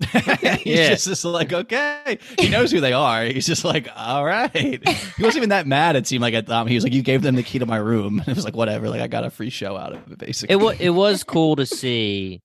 [0.10, 0.88] he's Yeah.
[0.90, 4.80] just, just like okay he knows who they are he's just like all right he
[5.20, 7.36] wasn't even that mad it seemed like at them he was like you gave them
[7.36, 9.76] the key to my room it was like whatever like i got a free show
[9.76, 12.40] out of it basically it was it was cool to see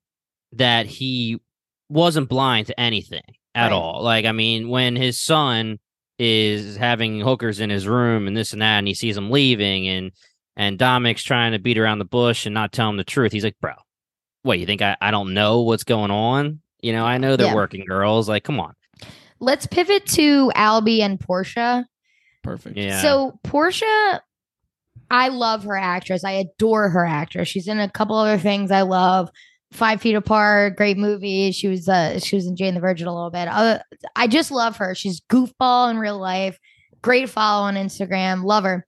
[0.53, 1.41] that he
[1.89, 3.23] wasn't blind to anything
[3.55, 3.71] at Right.
[3.73, 4.01] all.
[4.03, 5.79] Like, I mean, when his son
[6.17, 9.87] is having hookers in his room and this and that, and he sees him leaving,
[9.87, 10.11] and
[10.55, 13.31] and Dominic's trying to beat around the bush and not tell him the truth.
[13.31, 13.73] He's like, bro,
[14.43, 16.59] what you think I, I don't know what's going on?
[16.81, 17.55] You know, I know they're Yeah.
[17.55, 18.27] working girls.
[18.27, 18.73] Like, come on.
[19.39, 21.85] Let's pivot to Albie and Portia.
[22.43, 23.01] perfect Yeah.
[23.01, 24.21] So Portia,
[25.09, 26.23] I love her actress.
[26.25, 27.47] I adore her actress.
[27.47, 29.29] She's in a couple other things I love.
[29.71, 31.51] Five Feet Apart, great movie.
[31.51, 33.47] She was uh she was in Jane the Virgin a little bit.
[33.47, 33.79] Uh,
[34.15, 34.95] I just love her.
[34.95, 36.57] She's goofball in real life.
[37.01, 38.43] Great follow on Instagram.
[38.43, 38.85] Love her.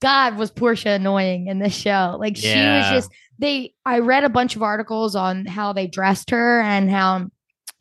[0.00, 2.16] God was Portia annoying in this show.
[2.18, 6.30] Like she was just they I read a bunch of articles on how they dressed
[6.30, 7.28] her and how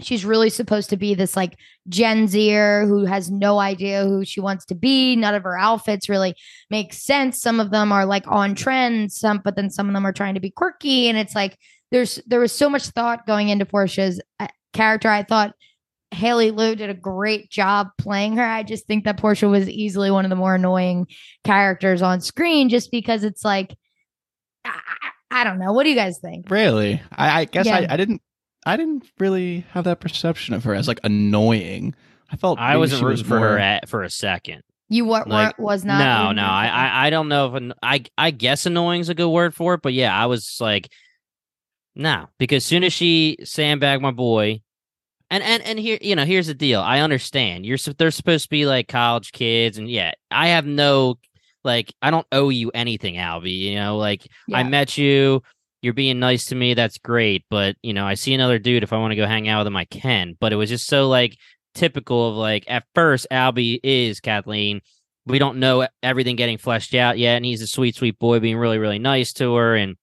[0.01, 1.57] she's really supposed to be this like
[1.88, 5.15] Gen Zer who has no idea who she wants to be.
[5.15, 6.35] None of her outfits really
[6.69, 7.41] make sense.
[7.41, 10.35] Some of them are like on trend, some but then some of them are trying
[10.35, 11.57] to be quirky and it's like
[11.91, 15.09] there's there was so much thought going into Portia's uh, character.
[15.09, 15.53] I thought
[16.12, 18.43] Haley Lu did a great job playing her.
[18.43, 21.07] I just think that Portia was easily one of the more annoying
[21.43, 23.75] characters on screen just because it's like
[24.65, 25.73] I, I I don't know.
[25.73, 26.49] What do you guys think?
[26.49, 27.01] Really?
[27.12, 27.77] I, I guess Yeah.
[27.77, 28.21] I, I didn't.
[28.65, 31.95] I didn't really have that perception of her as like annoying.
[32.31, 34.63] I felt I wasn't she was for more- her at, for a second.
[34.91, 36.47] You what Like, was not no, no.
[36.49, 36.65] I.
[36.65, 39.75] I, I don't know if an, I, I guess annoying is a good word for
[39.75, 40.91] it, but yeah, I was like,
[41.95, 44.61] no, because soon as she sandbagged my boy,
[45.29, 46.81] and and and here, you know, here's the deal.
[46.81, 51.19] I understand you're they're supposed to be like college kids, and yeah, I have no
[51.63, 53.59] like, I don't owe you anything, Albie.
[53.59, 55.43] You know, like I met you.
[55.81, 56.73] You're being nice to me.
[56.73, 57.45] That's great.
[57.49, 58.83] But, you know, I see another dude.
[58.83, 60.35] If I want to go hang out with him, I can.
[60.39, 61.37] But it was just so like
[61.73, 64.81] typical of like at first, Albie is Kathleen.
[65.25, 67.35] We don't know everything getting fleshed out yet.
[67.37, 69.75] And he's a sweet, sweet boy being really, really nice to her.
[69.75, 69.95] And,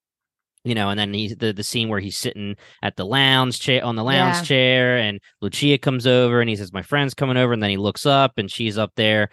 [0.65, 3.85] you know, and then he's the, the scene where he's sitting at the lounge chair
[3.85, 4.43] on the lounge Yeah.
[4.43, 7.53] chair and Lucia comes over and he says, My friend's coming over.
[7.53, 9.29] And then he looks up and she's up there,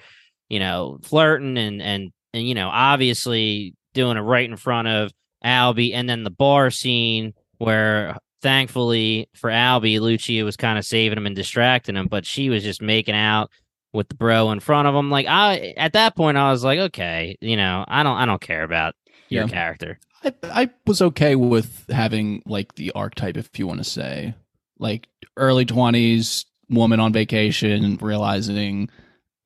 [0.49, 5.11] you know, flirting and and and you know, obviously doing it right in front of
[5.43, 11.17] Albie, and then the bar scene where thankfully for Albie, Lucia was kind of saving
[11.17, 13.49] him and distracting him, but she was just making out
[13.93, 15.09] with the bro in front of him.
[15.09, 18.41] Like I at that point I was like, okay, you know, I don't I don't
[18.41, 18.95] care about
[19.29, 19.47] your Yeah.
[19.49, 19.99] character.
[20.23, 24.33] I, I was okay with having like the archetype, if you want to say,
[24.79, 25.07] like
[25.37, 28.89] early twenties woman on vacation, realizing,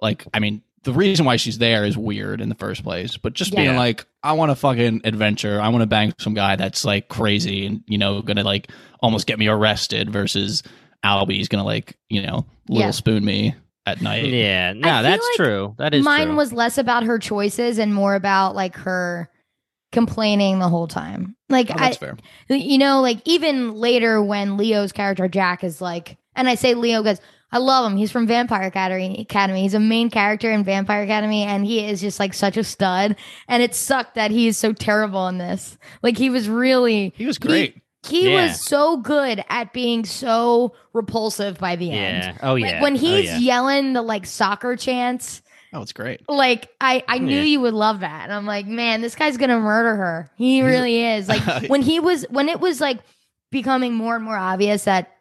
[0.01, 3.33] like, I mean, the reason why she's there is weird in the first place, but
[3.33, 3.63] just Yeah.
[3.63, 5.59] being like, I want a fucking adventure.
[5.61, 8.69] I want to bang some guy that's like crazy and you know gonna like
[8.99, 10.63] almost get me arrested versus
[11.03, 12.91] Albie's gonna like you know little Yeah.
[12.91, 13.55] spoon me
[13.85, 14.25] at night.
[14.25, 15.75] Yeah, no, feel that's like true.
[15.77, 16.35] That is Mine true.
[16.35, 19.29] was less about her choices and more about like her
[19.93, 21.35] complaining the whole time.
[21.49, 22.17] Like Oh, I, that's fair.
[22.49, 27.01] you know, like even later when Leo's character Jack is like, and I say Leo
[27.03, 27.19] goes,
[27.51, 27.97] I love him.
[27.97, 29.21] He's from Vampire Academy.
[29.21, 29.61] Academy.
[29.61, 33.15] He's a main character in Vampire Academy, and he is just like such a stud.
[33.47, 35.77] And it sucked that he is so terrible in this.
[36.03, 37.81] Like he was really He was great.
[38.07, 38.47] He Yeah.
[38.47, 42.23] was so good at being so repulsive by the end.
[42.23, 42.37] Yeah.
[42.49, 42.81] Oh Like yeah.
[42.81, 43.37] when Oh, he's yeah.
[43.37, 45.41] yelling the like soccer chants,
[45.73, 46.21] oh, it's great.
[46.29, 48.23] like I I knew you would love that.
[48.23, 50.29] And I'm like, man, this guy's gonna murder her.
[50.35, 51.27] He really is.
[51.27, 52.99] Like when he was when it was like
[53.51, 55.13] becoming more and more obvious that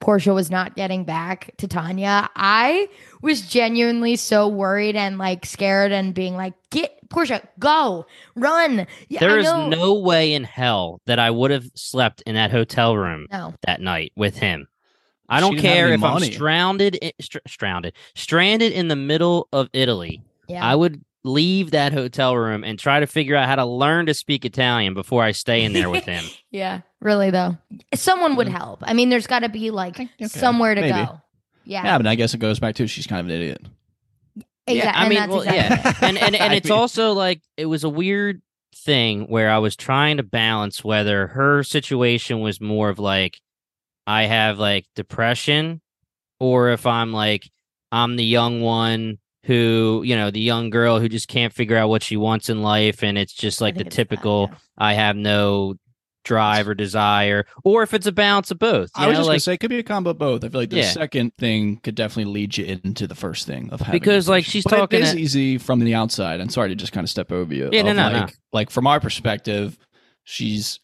[0.00, 2.88] Portia was not getting back to Tanya, I
[3.22, 8.86] was genuinely so worried and like scared and being like, get Portia, go, run.
[9.08, 12.34] Yeah, There I is know- no way in hell that I would have slept in
[12.34, 13.54] that hotel room no.
[13.66, 14.66] that night with him.
[15.28, 16.26] I She don't care if money.
[16.26, 16.98] I'm stranded,
[17.46, 20.22] stranded, stranded in the middle of Italy.
[20.48, 20.64] Yeah.
[20.64, 24.14] I would leave that hotel room and try to figure out how to learn to
[24.14, 26.24] speak Italian before I stay in there with him.
[26.50, 26.80] yeah.
[27.00, 27.56] Really though.
[27.94, 28.56] Someone would Mm.
[28.56, 28.80] help.
[28.82, 30.92] I mean, there's gotta be like Okay, somewhere to maybe.
[30.92, 31.20] go.
[31.64, 31.84] Yeah.
[31.84, 33.62] Yeah, but I guess it goes back to she's kind of an idiot.
[34.66, 37.82] Yeah, I mean, well, exactly yeah, and and and it's mean- also like it was
[37.84, 38.40] a weird
[38.74, 43.40] thing where I was trying to balance whether her situation was more of like
[44.06, 45.80] I have like depression,
[46.38, 47.50] or if I'm like
[47.92, 51.88] I'm the young one who you know the young girl who just can't figure out
[51.88, 54.56] what she wants in life, and it's just like the think it's that, typical yeah.
[54.78, 55.74] I have no
[56.22, 58.90] drive or desire, or if it's a balance of both.
[58.98, 60.44] You I was know, just like gonna say it could be a combo of both.
[60.44, 60.90] I feel like the Yeah.
[60.90, 64.64] second thing could definitely lead you into the first thing of having Because, like, she's
[64.64, 66.40] But talking It is at- easy from the outside.
[66.42, 67.70] I'm sorry to just kind of step over you.
[67.72, 68.32] Yeah, no, no, like, no.
[68.52, 69.78] Like from our perspective,
[70.24, 70.78] she's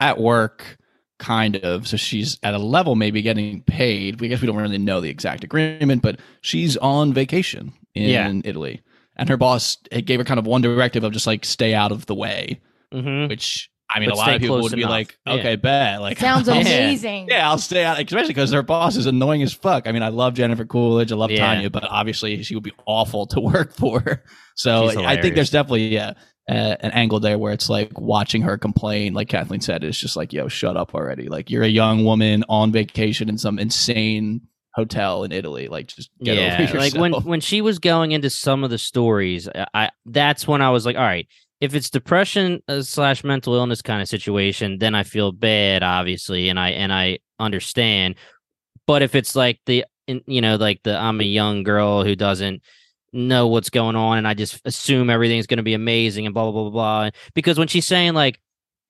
[0.00, 0.76] at work,
[1.20, 1.86] kind of.
[1.86, 4.20] So she's at a level maybe getting paid.
[4.20, 8.32] We guess we don't really know the exact agreement, but she's on vacation in Yeah.
[8.44, 8.82] Italy,
[9.16, 12.06] and her boss gave her kind of one directive of just like stay out of
[12.06, 12.60] the way,
[12.92, 13.28] mhm.
[13.28, 13.68] which.
[13.92, 14.90] I mean, But a lot of people close would be enough.
[14.92, 15.32] like, Yeah.
[15.32, 16.54] "Okay, bet." Like, Sounds Yeah.
[16.60, 17.26] amazing.
[17.28, 19.88] yeah, I'll stay out, especially because her boss is annoying as fuck.
[19.88, 21.44] I mean, I love Jennifer Coolidge, I love Yeah.
[21.44, 24.22] Tanya, but obviously she would be awful to work for.
[24.54, 26.12] So I think there's definitely yeah,
[26.48, 30.14] uh, an angle there where it's like watching her complain, like Kathleen said, it's just
[30.16, 31.28] like, yo, shut up already.
[31.28, 34.42] Like you're a young woman on vacation in some insane
[34.74, 35.68] hotel in Italy.
[35.68, 39.90] Like just yeah, like when when she was going into some of the stories, I,
[40.06, 41.26] that's when I was like, all right,
[41.60, 46.48] if it's depression uh, slash mental illness kind of situation, then I feel bad, obviously,
[46.48, 48.16] and I and I understand.
[48.86, 52.62] But if it's like the you know like the I'm a young girl who doesn't
[53.12, 56.44] know what's going on and I just assume everything's going to be amazing and blah
[56.44, 58.40] blah blah blah blah because when she's saying like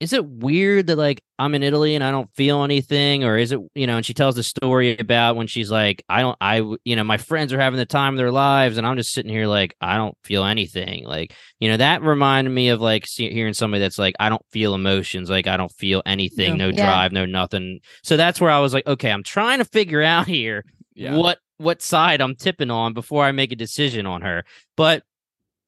[0.01, 3.53] is it weird that like I'm in Italy and I don't feel anything or is
[3.53, 6.63] it you know and she tells the story about when she's like I don't I
[6.85, 9.31] you know my friends are having the time of their lives and I'm just sitting
[9.31, 13.31] here like I don't feel anything like you know that reminded me of like see,
[13.31, 16.67] hearing somebody that's like I don't feel emotions like I don't feel anything Yeah.
[16.67, 16.87] no Yeah.
[16.87, 20.27] drive no nothing so that's where I was like okay I'm trying to figure out
[20.27, 21.15] here yeah.
[21.15, 24.45] what what side I'm tipping on before I make a decision on her.
[24.79, 25.03] But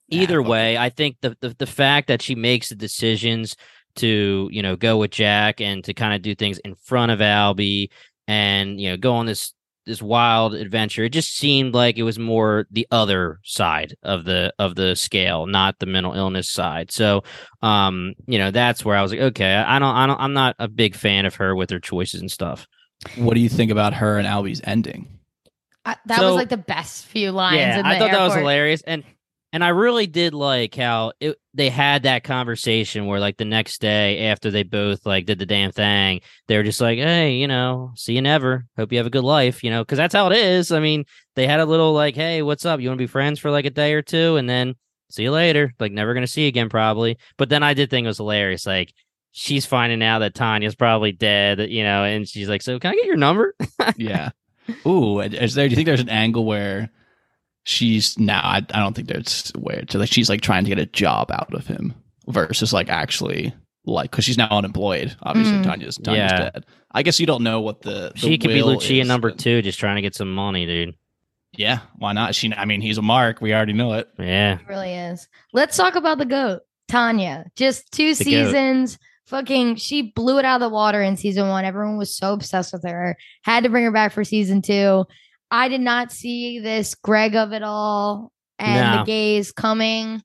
[0.08, 3.56] Yeah, either way, I think the, the the fact that she makes the decisions
[3.96, 7.18] to you know go with Jack and to kind of do things in front of
[7.20, 7.88] Albie
[8.28, 9.52] and you know go on this
[9.84, 11.02] this wild adventure.
[11.04, 15.46] It just seemed like it was more the other side of the of the scale,
[15.46, 16.92] not the mental illness side.
[16.92, 17.24] So,
[17.62, 20.54] um, you know, that's where I was like, okay, I don't, I don't, I'm not
[20.60, 22.68] a big fan of her with her choices and stuff.
[23.16, 25.18] what do you think about her and Albie's ending?
[25.84, 27.56] I- that So- was like the best few lines.
[27.56, 29.02] yeah, in the I thought that was hilarious, and
[29.52, 33.82] and I really did like how it, they had that conversation where like the next
[33.82, 37.46] day after they both like did the damn thing, they were just like, hey, you
[37.46, 38.64] know, see you never.
[38.78, 40.72] Hope you have a good life, you know, because that's how it is.
[40.72, 41.04] I mean,
[41.36, 42.80] they had a little like, hey, what's up?
[42.80, 44.74] You want to be friends for like a day or two, and then
[45.10, 45.74] see you later.
[45.78, 47.18] Like never gonna see you again probably.
[47.36, 48.92] But then I did think it was hilarious, like.
[49.34, 52.96] She's finding out that Tanya's probably dead, you know, and she's like, "So can I
[52.96, 53.54] get your number?"
[53.96, 54.28] yeah.
[54.86, 55.68] Ooh, is there?
[55.68, 56.90] Do you think there's an angle where
[57.64, 58.40] she's now?
[58.42, 61.30] I, I don't think there's where so like she's like trying to get a job
[61.30, 61.94] out of him
[62.28, 63.52] versus like actually
[63.84, 65.16] like because she's now unemployed.
[65.22, 65.64] Obviously, Mm.
[65.64, 66.50] Tanya's Tanya's Yeah.
[66.50, 66.66] dead.
[66.92, 69.38] I guess you don't know what the, the she could be Lucia is, number but-
[69.38, 70.94] two, just trying to get some money, dude.
[71.54, 72.34] Yeah, why not?
[72.34, 72.52] She.
[72.54, 73.40] I mean, he's a mark.
[73.42, 74.08] We already know it.
[74.18, 74.54] Yeah.
[74.54, 75.28] It really is.
[75.52, 77.44] Let's talk about the goat, Tanya.
[77.56, 78.30] Just two The goat.
[78.30, 78.98] seasons.
[79.26, 81.64] Fucking, she blew it out of the water in season one.
[81.64, 83.16] Everyone was so obsessed with her.
[83.44, 85.04] Had to bring her back for season two.
[85.52, 88.98] I did not see this Greg of it all and No.
[88.98, 90.22] the gays coming.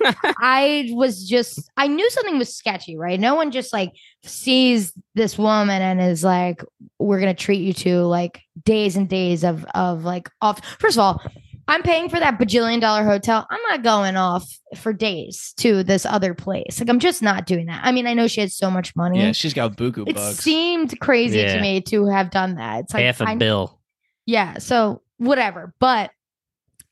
[0.02, 3.18] I was just, I knew something was sketchy, right?
[3.20, 3.92] No one just like
[4.24, 6.62] sees this woman and is like,
[6.98, 10.60] we're going to treat you to like days and days of, of like off.
[10.80, 11.22] First of all,
[11.68, 13.46] I'm paying for that bajillion dollar hotel.
[13.48, 14.44] I'm not going off
[14.76, 16.78] for days to this other place.
[16.80, 17.80] Like, I'm just not doing that.
[17.84, 19.20] I mean, I know she had so much money.
[19.20, 20.40] Yeah, she's got buku it bugs.
[20.40, 21.54] seemed crazy Yeah.
[21.54, 22.80] to me to have done that.
[22.80, 23.78] It's like, Half a I- bill.
[24.26, 25.74] Yeah, so whatever.
[25.80, 26.10] But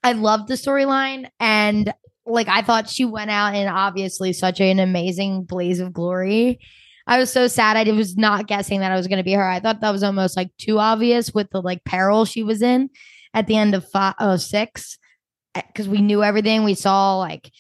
[0.03, 1.93] I loved the storyline and
[2.27, 6.61] like I thought she went out in obviously such an amazing blaze of glory.
[7.07, 9.49] I was so sad I was not guessing that I was going to be her.
[9.49, 12.91] I thought that was almost like too obvious with the like peril she was in
[13.35, 14.99] at the end of five, oh, six
[15.55, 16.65] because we knew everything.
[16.65, 17.51] We saw like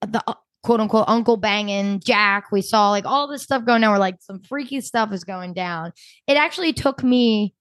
[0.00, 2.50] the uh, quote unquote uncle banging Jack.
[2.50, 3.92] We saw like all this stuff going down.
[3.92, 5.92] We're like some freaky stuff is going down.
[6.26, 7.54] It actually took me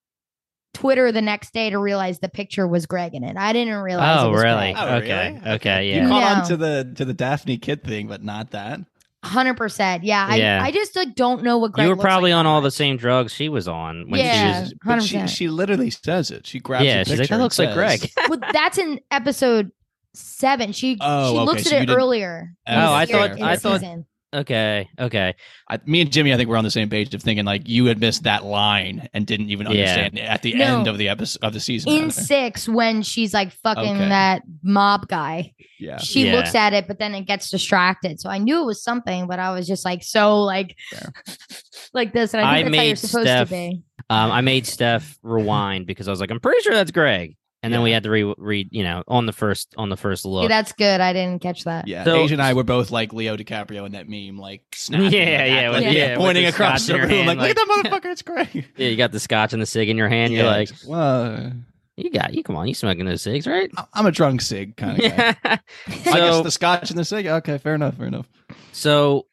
[0.74, 3.36] Twitter the next day to realize the picture was Greg in it.
[3.38, 4.20] I didn't realize.
[4.22, 4.74] Oh, it was really?
[4.74, 4.76] Greg.
[4.78, 5.34] Oh, okay.
[5.42, 5.56] really?
[5.56, 5.88] Okay.
[5.90, 6.08] You Yeah.
[6.10, 6.42] caught No.
[6.42, 8.80] on to the to the Daphne Kid thing, but not that.
[9.24, 10.04] Hundred percent.
[10.04, 10.36] Yeah.
[10.36, 10.62] Yeah.
[10.64, 12.50] I, I just like don't know what Greg You were looks probably like on that
[12.52, 14.54] all the same drugs she was on when Yeah.
[14.54, 14.74] she was.
[14.86, 15.30] But she 100%.
[15.30, 16.46] she literally says it.
[16.46, 16.86] She grabs.
[16.86, 18.12] Yeah, a she's like, that and looks like Greg.
[18.30, 19.72] well, that's in episode
[20.14, 20.72] seven.
[20.72, 22.54] She Oh, she okay, looks so at it earlier.
[22.68, 24.06] Oh, I thought- I thought- season.
[24.36, 24.90] Okay.
[25.00, 25.34] Okay.
[25.70, 27.86] I, me and Jimmy, I think we're on the same page of thinking like you
[27.86, 29.72] had missed that line and didn't even Yeah.
[29.72, 30.80] understand it at the No.
[30.80, 31.92] end of the episode of the season.
[31.94, 34.10] in six when she's like fucking Okay.
[34.10, 35.54] that mob guy.
[35.80, 36.36] yeah, She Yeah.
[36.36, 38.20] looks at it, but then it gets distracted.
[38.20, 41.14] So I knew it was something, but I was just like so like Fair.
[41.94, 43.82] like this, and I I think that's how you're made supposed Steph- to be.
[44.10, 47.36] Um, I made Steph rewind because I was like, I'm pretty sure that's Greg,
[47.68, 50.26] and then we had to re read, you know, on the first on the first
[50.26, 50.44] look.
[50.44, 51.00] Yeah, that's good.
[51.02, 51.88] I didn't catch that.
[51.88, 52.04] yeah.
[52.04, 55.20] So- Asia and I were both like Leo DiCaprio in that meme, like snapping, Yeah,
[55.20, 57.50] like, yeah, with- like, yeah, with pointing the across the room, your like, hand, look
[57.50, 57.68] at that
[58.02, 58.50] motherfucker, it's Greg.
[58.78, 60.34] yeah, you got the scotch and the cig in your hand.
[60.34, 61.52] You're like, it's- well,
[61.96, 62.44] you got you.
[62.44, 63.70] Come on, you smoking those cigs, right?
[63.78, 65.18] I- I'm a drunk sig kind of guy.
[65.18, 65.36] Yeah.
[65.88, 67.28] I guess so, the scotch and the cig.
[67.28, 68.28] Okay, fair enough, fair enough.
[68.72, 69.26] so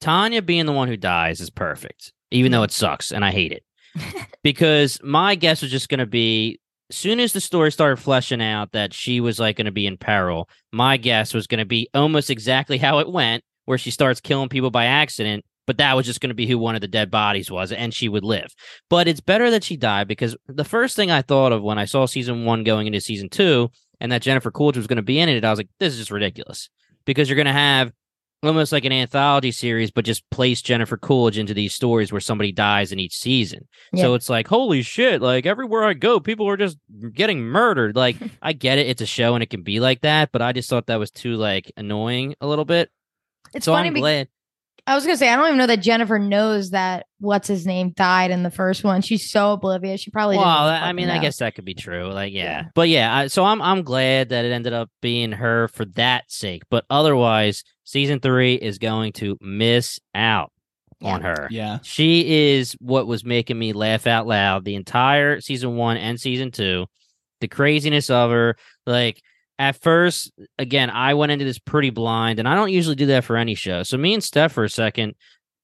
[0.00, 3.52] Tanya being the one who dies is perfect, even though it sucks and I hate
[3.52, 3.62] it.
[4.42, 6.60] because my guess was just going to be
[6.90, 9.96] soon as the story started fleshing out that she was like going to be in
[9.96, 14.20] peril, my guess was going to be almost exactly how it went, where she starts
[14.20, 15.44] killing people by accident.
[15.66, 17.92] But that was just going to be who one of the dead bodies was, and
[17.92, 18.54] she would live.
[18.88, 21.86] But it's better that she died because the first thing I thought of when I
[21.86, 23.70] saw season one going into season two,
[24.00, 25.98] and that Jennifer Coolidge was going to be in it, I was like, this is
[25.98, 26.68] just ridiculous
[27.04, 27.90] because you're going to have
[28.42, 32.52] almost like an anthology series, but just place Jennifer Coolidge into these stories where somebody
[32.52, 33.66] dies in each season.
[33.94, 36.76] So it's like, holy shit, like everywhere I go, people are just
[37.12, 37.96] getting murdered.
[37.96, 40.52] Like, I get it, it's a show and it can be like that, but I
[40.52, 42.90] just thought that was too like annoying a little bit.
[43.54, 44.28] It's so funny I'm because glad.
[44.88, 47.90] I was gonna say I don't even know that Jennifer knows that what's his name
[47.90, 49.02] died in the first one.
[49.02, 50.00] She's so oblivious.
[50.00, 52.12] She probably didn't Well, I mean, I guess that could be true.
[52.12, 52.62] Like, yeah, Yeah.
[52.72, 53.16] but yeah.
[53.16, 56.62] I, so I'm I'm glad that it ended up being her for that sake.
[56.70, 60.52] But otherwise, season three is going to miss out
[61.02, 61.48] on her.
[61.50, 66.20] Yeah, She is what was making me laugh out loud the entire season one and
[66.20, 66.86] season two.
[67.40, 68.56] The craziness of her,
[68.86, 69.22] like
[69.58, 73.24] at first, again, I went into this pretty blind, and I don't usually do that
[73.24, 73.82] for any show.
[73.82, 75.14] So me and Steph for a second,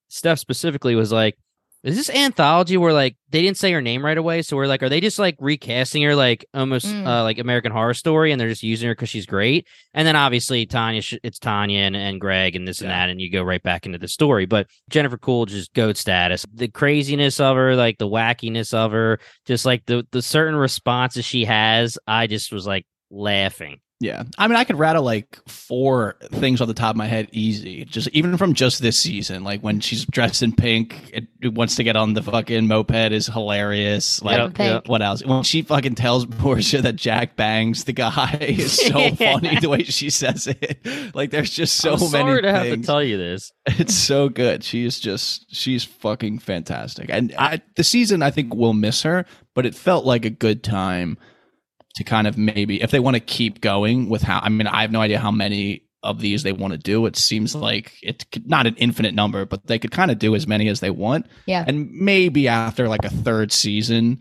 [0.08, 1.36] Steph specifically was like,
[1.82, 4.42] "Is this anthology where like they didn't say her name right away?
[4.42, 7.06] So we're like, are they just like recasting her like almost Mm.
[7.06, 9.66] uh, like American Horror Story, and they're just using her because she's great?
[9.94, 13.20] And then obviously Tanya, sh- it's Tanya and, and Greg and this and that, and
[13.20, 14.46] you go right back into the story.
[14.46, 16.46] But Jennifer Coolidge is goat status.
[16.54, 21.24] The craziness of her, like the wackiness of her, just like the the certain responses
[21.24, 23.80] she has, I just was like laughing.
[24.02, 24.24] Yeah.
[24.36, 27.84] I mean, I could rattle like four things off the top of my head easy.
[27.84, 31.76] Just even from just this season, like when she's dressed in pink, it, it wants
[31.76, 34.22] to get on the fucking moped is hilarious.
[34.22, 34.58] Like.
[34.86, 35.24] What else?
[35.24, 39.84] When she fucking tells Portia that Jack bangs the guy is so funny the way
[39.84, 40.78] she says it.
[41.14, 43.52] Like there's just so I'm many sorry to have to tell you this.
[43.66, 44.64] It's so good.
[44.64, 47.10] She is just she's fucking fantastic.
[47.10, 50.62] And I, the season I think will miss her, but it felt like a good
[50.62, 51.18] time
[51.96, 54.82] to kind of maybe if they want to keep going with how I mean I
[54.82, 57.06] have no idea how many of these they want to do.
[57.06, 60.46] It seems like it's not an infinite number, but they could kind of do as
[60.46, 61.26] many as they want.
[61.46, 61.64] Yeah.
[61.66, 64.20] And maybe after like a third season,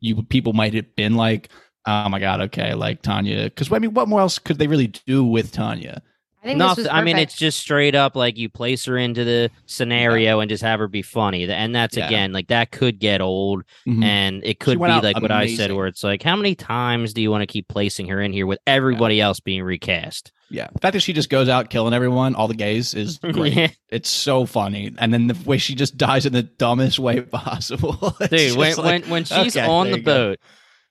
[0.00, 1.48] you people might have been like,
[1.86, 4.88] "Oh my god, okay, like Tanya." Because I mean, what more else could they really
[4.88, 6.02] do with Tanya?
[6.42, 8.98] I think No, this was I mean it's just straight up like you place her
[8.98, 11.48] into the scenario and just have her be funny.
[11.48, 12.06] And that's Yeah.
[12.06, 14.02] again like that could get old Mhm.
[14.04, 16.54] and it could be went out like what I said where it's like how many
[16.56, 20.32] times do you want to keep placing her in here with everybody else being recast?
[20.50, 23.54] Yeah, the fact that she just goes out killing everyone, all the gays, is great.
[23.54, 23.68] Yeah.
[23.88, 27.20] It's so funny, and then the way she just dies in the dumbest way
[27.56, 28.14] possible.
[28.30, 30.12] Dude, when like, when when she's okay, on the you go.
[30.14, 30.38] boat,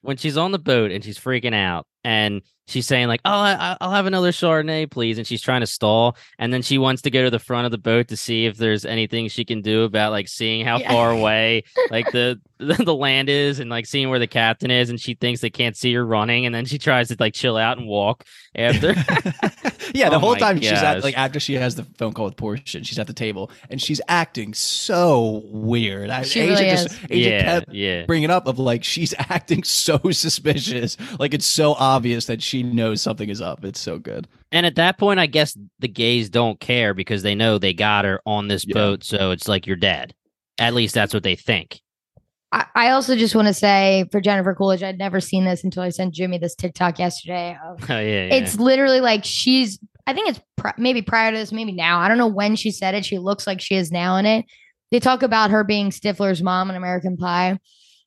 [0.00, 3.76] when she's on the boat and she's freaking out and she's saying like, "Oh, I,
[3.80, 7.10] I'll have another Chardonnay, please," and she's trying to stall, and then she wants to
[7.10, 9.82] go to the front of the boat to see if there's anything she can do
[9.84, 10.90] about like seeing how Yeah.
[10.92, 14.90] far away like the, the the land is, and like seeing where the captain is,
[14.90, 17.56] and she thinks they can't see her running, and then she tries to like chill
[17.56, 18.24] out and walk
[18.54, 18.88] after.
[19.94, 22.26] yeah, the Oh whole my time she's at like after she has the phone call
[22.26, 26.10] with Portia, she's at the table and she's acting so weird.
[26.10, 26.98] I, She Asia really just is.
[27.10, 28.04] Asia yeah, kept yeah.
[28.06, 33.02] bringing up of like she's acting so suspicious, like it's so obvious that she knows
[33.02, 33.64] something is up.
[33.64, 34.26] It's so good.
[34.50, 38.04] And at that point, I guess the gays don't care because they know they got
[38.04, 38.74] her on this Yeah.
[38.74, 40.14] boat, so it's like you're dead.
[40.58, 41.80] At least that's what they think.
[42.50, 45.82] I, I also just want to say for Jennifer Coolidge, I'd never seen this until
[45.82, 47.56] I sent Jimmy this TikTok yesterday.
[47.64, 48.34] Of, Oh yeah, yeah.
[48.34, 49.78] It's literally like she's.
[50.06, 52.00] I think it's pri- maybe prior to this, maybe now.
[52.00, 53.04] I don't know when she said it.
[53.04, 54.44] She looks like she is now in it.
[54.90, 57.58] They talk about her being Stifler's mom in American Pie,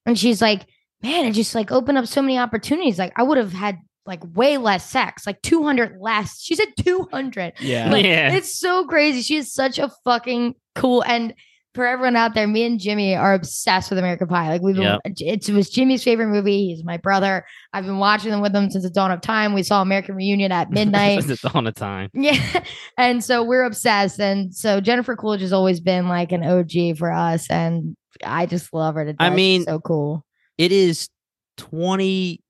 [0.06, 0.66] and she's like,
[1.06, 3.00] "Man, it just like opened up so many opportunities.
[3.00, 6.70] Like I would have had like way less sex, like two hundred less." She said
[6.80, 7.54] two hundred.
[7.60, 7.92] Yeah.
[7.92, 8.34] Like, Yeah.
[8.34, 9.22] It's so crazy.
[9.22, 11.34] She is such a fucking cool and
[11.76, 14.48] for everyone out there, me and Jimmy are obsessed with American Pie.
[14.48, 16.68] Like we've been, it was Jimmy's favorite movie.
[16.68, 17.46] He's my brother.
[17.74, 19.54] I've been watching them with him since the dawn of time.
[19.54, 21.30] We saw American Reunion at midnight.
[21.30, 22.10] it's on a time.
[22.14, 22.64] yeah,
[22.98, 24.20] and so we're obsessed.
[24.20, 28.74] And so Jennifer Coolidge has always been like an OG for us, and I just
[28.74, 29.20] love her to death.
[29.20, 30.26] I She's mean, so cool.
[30.58, 31.10] It is
[31.58, 32.42] twenty.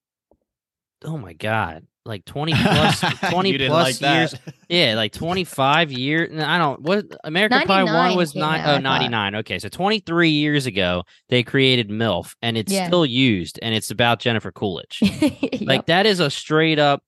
[1.04, 1.86] Oh my god!
[2.06, 3.00] Like twenty plus,
[3.30, 4.32] twenty plus like years.
[4.32, 4.54] that.
[4.70, 6.32] Yeah, like twenty five years.
[6.42, 6.82] I don't.
[6.82, 8.62] What American Pie one was came nine.
[8.62, 9.36] out, Oh, 99.
[9.36, 12.88] Okay, so twenty three years ago they created MILF, and it's Yeah.
[12.88, 15.00] still used, and it's about Jennifer Coolidge.
[15.02, 15.62] Yep.
[15.62, 17.04] Like that is a straight up.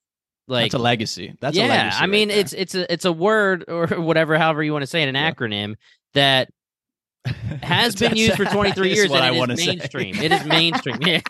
[0.48, 1.34] Like That's a legacy.
[1.42, 1.98] That's yeah, a legacy.
[2.04, 4.88] I mean right it's it's a it's a word or whatever, however you want to
[4.88, 5.32] say it, an Yeah.
[5.32, 5.76] acronym
[6.14, 6.54] that there.
[7.64, 9.72] has been used for 23 years What and I it want is to say.
[9.76, 10.16] mainstream.
[10.16, 11.00] It is mainstream.
[11.06, 11.22] Yeah.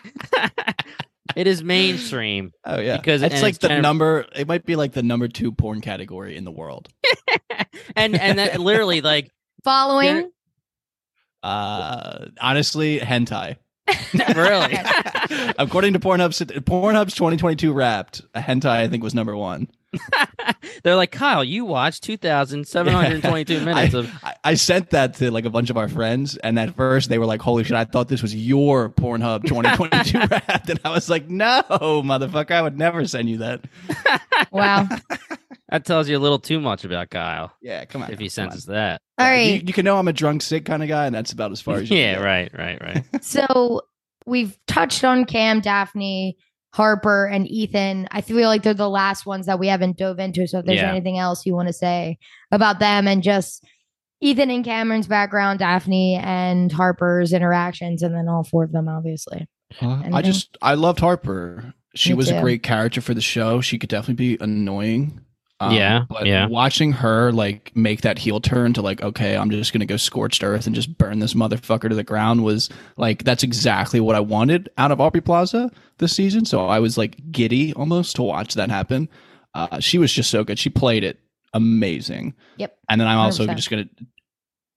[1.36, 2.52] it is mainstream.
[2.64, 4.26] Oh yeah, Because- it's like it's the Jennifer- number.
[4.34, 6.88] It might be like the number two porn category in the world.
[7.96, 9.30] and and that literally like
[9.64, 10.30] following.
[11.42, 13.56] Uh, honestly, hentai.
[14.34, 14.76] really
[15.58, 19.68] According to Pornhub's Pornhub's 2022 Wrapped, a hentai I think was number one.
[20.82, 25.44] they're like Kyle, you watched 2,722 minutes I, of I, I sent that to like
[25.44, 27.76] a bunch of our friends, and at first they were like, "Holy shit!
[27.76, 32.50] I thought this was your Pornhub 2022 Wrapped," and I was like, "No, motherfucker!
[32.52, 33.64] I would never send you that."
[34.52, 34.86] Wow.
[35.70, 38.10] that tells you a little too much about Kyle Yeah, come on.
[38.12, 38.74] if he come senses on.
[38.74, 39.02] that.
[39.18, 39.46] All Yeah, right.
[39.62, 41.60] you, you can know I'm a drunk sick kind of guy, and that's about as
[41.60, 43.24] far as you Yeah, can right, right, right.
[43.24, 43.82] So
[44.26, 46.36] we've touched on Cam, Daphne,
[46.74, 48.08] Harper, and Ethan.
[48.10, 50.46] I feel like they're the last ones that we haven't dove into.
[50.46, 50.90] So if there's Yeah.
[50.90, 52.18] anything else you want to say
[52.52, 53.64] about them and just
[54.20, 59.46] Ethan and Cameron's background, Daphne and Harper's interactions, and then all four of them, obviously.
[59.80, 61.74] Uh, I just I loved Harper.
[61.94, 63.60] She Me was a great character for the show.
[63.60, 65.20] She could definitely be annoying.
[65.60, 66.46] Um, Yeah, but yeah.
[66.46, 70.44] watching her like make that heel turn to like, okay, I'm just gonna go scorched
[70.44, 74.20] earth and just burn this motherfucker to the ground was like that's exactly what I
[74.20, 76.44] wanted out of Aubrey Plaza this season.
[76.44, 79.08] So I was like giddy almost to watch that happen.
[79.54, 80.58] Uh, she was just so good.
[80.58, 81.18] She played it
[81.54, 82.34] amazing.
[82.58, 82.76] Yep.
[82.88, 83.56] And then I'm also 100%.
[83.56, 83.88] just gonna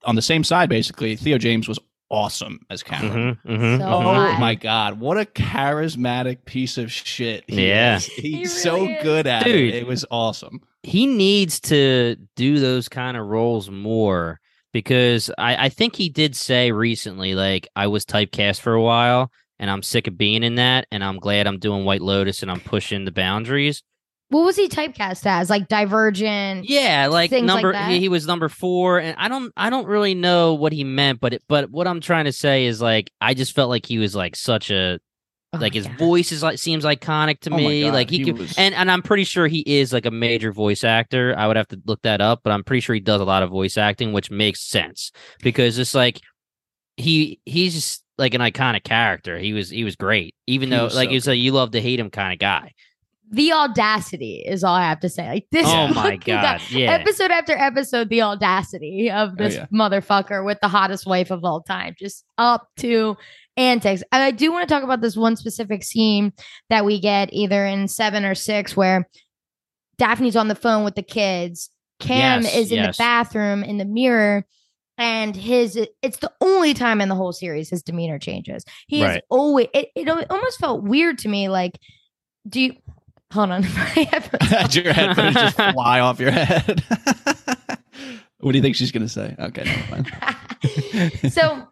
[0.06, 1.16] on the same side basically.
[1.16, 1.78] Theo James was
[2.12, 3.40] awesome as Cameron.
[3.48, 4.04] Mhm, mhm, So Oh mhm.
[4.32, 4.40] hot.
[4.40, 7.44] my god, what a charismatic piece of shit.
[7.48, 7.98] he Yeah.
[7.98, 8.06] is.
[8.06, 9.02] He's He so is.
[9.04, 9.74] good at Dude.
[9.74, 9.76] it.
[9.76, 10.60] It was awesome.
[10.84, 14.40] he needs to do those kind of roles more
[14.74, 19.32] because I, I think he did say recently, like, I was typecast for a while
[19.60, 20.88] and I'm sick of being in that.
[20.92, 23.84] And I'm glad I'm doing White Lotus and I'm pushing the boundaries.
[24.32, 25.50] What was he typecast as?
[25.50, 26.68] Like Divergent?
[26.68, 29.86] Yeah, like Things like number he, he was number four, and I don't I don't
[29.86, 33.12] really know what he meant, but it, but what I'm trying to say is like
[33.22, 35.00] I just felt like he was like such a
[35.54, 35.98] Oh, like his yeah.
[35.98, 37.82] voice is like seems iconic to Oh me.
[37.84, 40.12] God, like he, he could, was- and and I'm pretty sure he is like a
[40.12, 41.36] major voice actor.
[41.38, 43.44] I would have to look that up, but I'm pretty sure he does a lot
[43.44, 45.12] of voice acting, which makes sense
[45.44, 46.22] because it's like
[46.96, 49.38] he he's just like an iconic character.
[49.38, 51.72] He was he was great, even He though was like so he's a you love
[51.72, 52.72] to hate him kind of guy.
[53.34, 55.28] The audacity is all I have to say.
[55.28, 55.66] Like this.
[55.66, 56.92] Oh my fucking guy- yeah.
[56.92, 59.66] Episode after episode, the audacity of oh, this yeah.
[59.74, 63.16] motherfucker with the hottest wife of all time, just up to
[63.58, 64.04] antics.
[64.12, 66.34] And I do want to talk about this one specific scene
[66.70, 69.08] that we get either in seven or six where
[69.98, 71.70] Daphne's on the phone with the kids.
[72.00, 72.98] Cam Yes, is in yes.
[72.98, 74.46] the bathroom in the mirror.
[74.98, 78.66] And his, it's the only time in the whole series his demeanor changes.
[78.88, 81.50] He is always, it, it almost felt weird to me.
[81.50, 81.80] Like,
[82.48, 82.74] do you,
[83.32, 83.62] hold on.
[83.64, 86.84] My headphones your headphones just fly off your head.
[88.40, 89.36] what do you think she's gonna say?
[89.40, 91.34] Okay, never mind.
[91.34, 91.68] so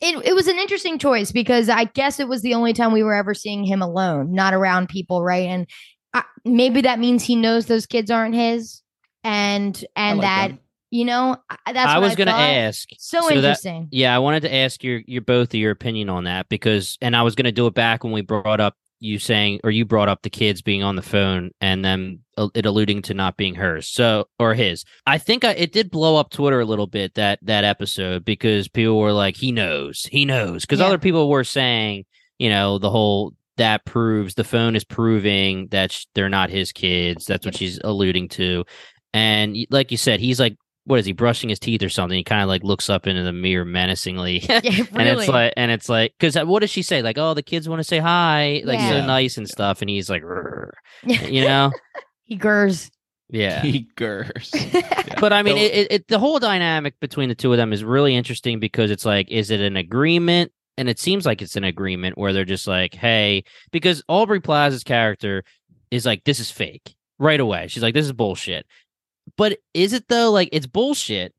[0.00, 3.02] It it was an interesting choice because I guess it was the only time we
[3.02, 5.46] were ever seeing him alone, not around people, right?
[5.48, 5.66] And
[6.14, 8.82] I, maybe that means he knows those kids aren't his,
[9.24, 10.58] and and like that them.
[10.90, 12.88] you know I- that's I was gonna ask.
[12.98, 13.88] So, that- interesting.
[13.90, 17.14] yeah, I wanted to ask your your both of your opinion on that because, and
[17.16, 20.08] I was gonna do it back when we brought up you saying or you brought
[20.08, 23.54] up the kids being on the phone and then uh, it alluding to not being
[23.54, 27.14] hers so or his i think I, it did blow up twitter a little bit
[27.14, 30.86] that that episode because people were like he knows he knows because Yeah.
[30.86, 32.04] other people were saying
[32.38, 36.72] you know the whole that proves the phone is proving that sh- they're not his
[36.72, 38.64] kids that's what she's alluding to
[39.14, 42.16] and like you said he's like what is he brushing his teeth or something?
[42.16, 44.38] He kind of like looks up into the mirror menacingly.
[44.48, 44.88] Yeah, really.
[44.94, 47.02] and it's like and it's like because uh, what does she say?
[47.02, 48.90] Like oh the kids want to say hi like Yeah.
[48.90, 50.22] so nice and stuff and he's like
[51.04, 51.72] you know?
[52.24, 52.90] He gurs.
[53.28, 53.62] yeah.
[53.62, 54.50] He gurs.
[55.20, 57.84] but i mean it, it, it the whole dynamic between the two of them is
[57.84, 60.50] really interesting because it's like is it an agreement?
[60.78, 64.84] And it seems like it's an agreement where they're just like hey because aubrey plaza's
[64.84, 65.42] character
[65.90, 67.68] is like this is fake right away.
[67.68, 68.66] She's like this is bullshit
[69.36, 71.34] but is it though like it's bullshit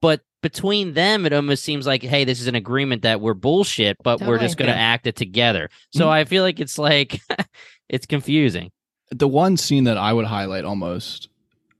[0.00, 3.96] but between them it almost seems like hey this is an agreement that we're bullshit
[4.02, 6.10] but we're just going to act it together so Mhm.
[6.10, 7.20] i feel like it's like
[7.88, 8.70] it's confusing
[9.12, 11.28] the one scene that I would highlight almost,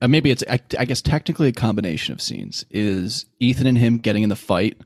[0.02, 3.98] uh, maybe it's I, I guess technically a combination of scenes is Ethan and him
[3.98, 4.76] getting in the fight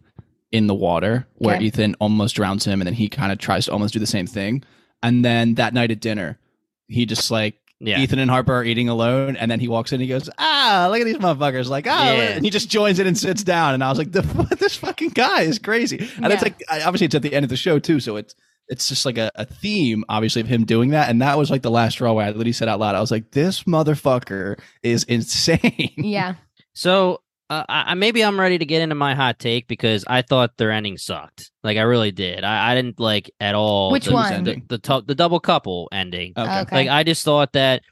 [0.52, 1.64] in the water where Okay.
[1.64, 4.26] Ethan almost drowns him and then he kind of tries to almost do the same
[4.26, 4.62] thing,
[5.02, 6.38] and then that night at dinner,
[6.86, 7.54] he just like.
[7.80, 9.96] Yeah Ethan and Harper are eating alone, and then he walks in.
[9.96, 12.20] and He goes, "Ah, look at these motherfuckers!" Like, ah, Yeah.
[12.36, 13.74] and he just joins in and sits down.
[13.74, 14.12] And I was like,
[14.58, 17.56] this fucking guy is crazy." And it's like, obviously, it's at the end of the
[17.56, 18.34] show too, so it's
[18.68, 21.10] it's just like a, a theme, obviously, of him doing that.
[21.10, 23.10] And that was like the last straw where I literally said out loud, I was
[23.10, 25.92] like, this motherfucker is insane.
[25.98, 26.36] Yeah.
[26.72, 27.20] So
[27.50, 30.56] uh, I, I- maybe I'm ready to get into my hot take because I thought
[30.56, 31.50] their ending sucked.
[31.62, 32.44] Like I really did.
[32.44, 33.92] I, I didn't like at all.
[33.92, 34.44] Which the, one?
[34.44, 36.32] The the, tou- the double couple ending.
[36.36, 36.60] Okay.
[36.60, 36.76] Okay.
[36.76, 37.82] Like I just thought that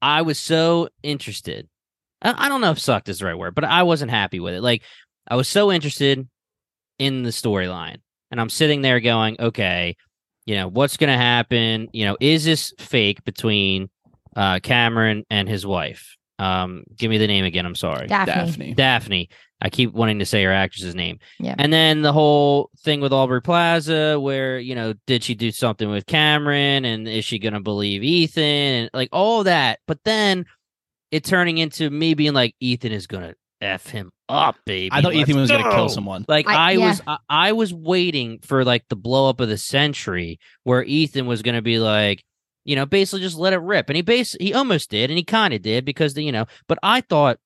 [0.00, 1.68] I was so interested.
[2.22, 4.54] I, I don't know if sucked is the right word, but I wasn't happy with
[4.54, 4.60] it.
[4.62, 4.82] Like
[5.28, 6.26] I was so interested
[6.98, 7.96] in the storyline,
[8.30, 9.96] and I'm sitting there going, okay,
[10.46, 11.88] you know what's going to happen?
[11.92, 13.88] You know, is this fake between
[14.36, 16.16] uh, Cameron and his wife?
[16.42, 17.64] Um, give me the name again.
[17.66, 18.08] I'm sorry.
[18.08, 18.34] Daphne.
[18.34, 18.74] Daphne.
[18.74, 19.28] Daphne.
[19.60, 21.20] I keep wanting to say her actress's name.
[21.38, 21.54] Yeah.
[21.56, 25.88] And then the whole thing with Aubrey Plaza, where, you know, did she do something
[25.88, 29.78] with Cameron and is she going to believe Ethan and like all that.
[29.86, 30.46] But then
[31.12, 34.90] it turning into me being like, Ethan is going to F him up, baby.
[34.90, 36.24] I thought Ethan Let's was going to kill someone.
[36.26, 36.88] Like I- I, yeah.
[36.88, 41.26] was, I, I was waiting for like the blow up of the century, where Ethan
[41.26, 42.24] was going to be like,
[42.64, 45.24] you know, basically just let it rip, and he bas he almost did, and he
[45.24, 47.38] kind of did because the, you know, but I thought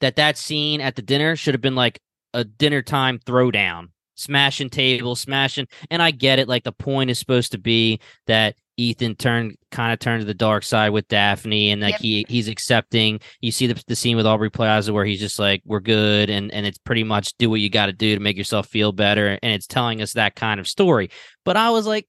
[0.00, 2.00] that that scene at the dinner should have been like
[2.32, 6.48] a dinner time throwdown, smashing tables, smashing, and I get it.
[6.48, 10.34] Like the point is supposed to be that Ethan turned kind of turned to the
[10.34, 12.00] dark side with Daphne, and like Yep.
[12.00, 13.20] he he's accepting.
[13.40, 16.52] You see the the scene with Aubrey Plaza where he's just like, "We're good," and
[16.52, 19.38] and it's pretty much do what you got to do to make yourself feel better,
[19.42, 21.10] and it's telling us that kind of story.
[21.44, 22.08] But I was like,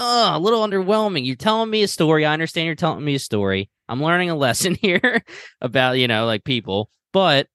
[0.00, 1.24] oh, a little underwhelming.
[1.24, 2.26] You're telling me a story.
[2.26, 3.70] I understand you're telling me a story.
[3.88, 5.22] I'm learning a lesson here
[5.60, 7.46] about you know like people, but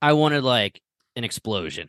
[0.00, 0.80] I wanted like
[1.16, 1.88] an explosion.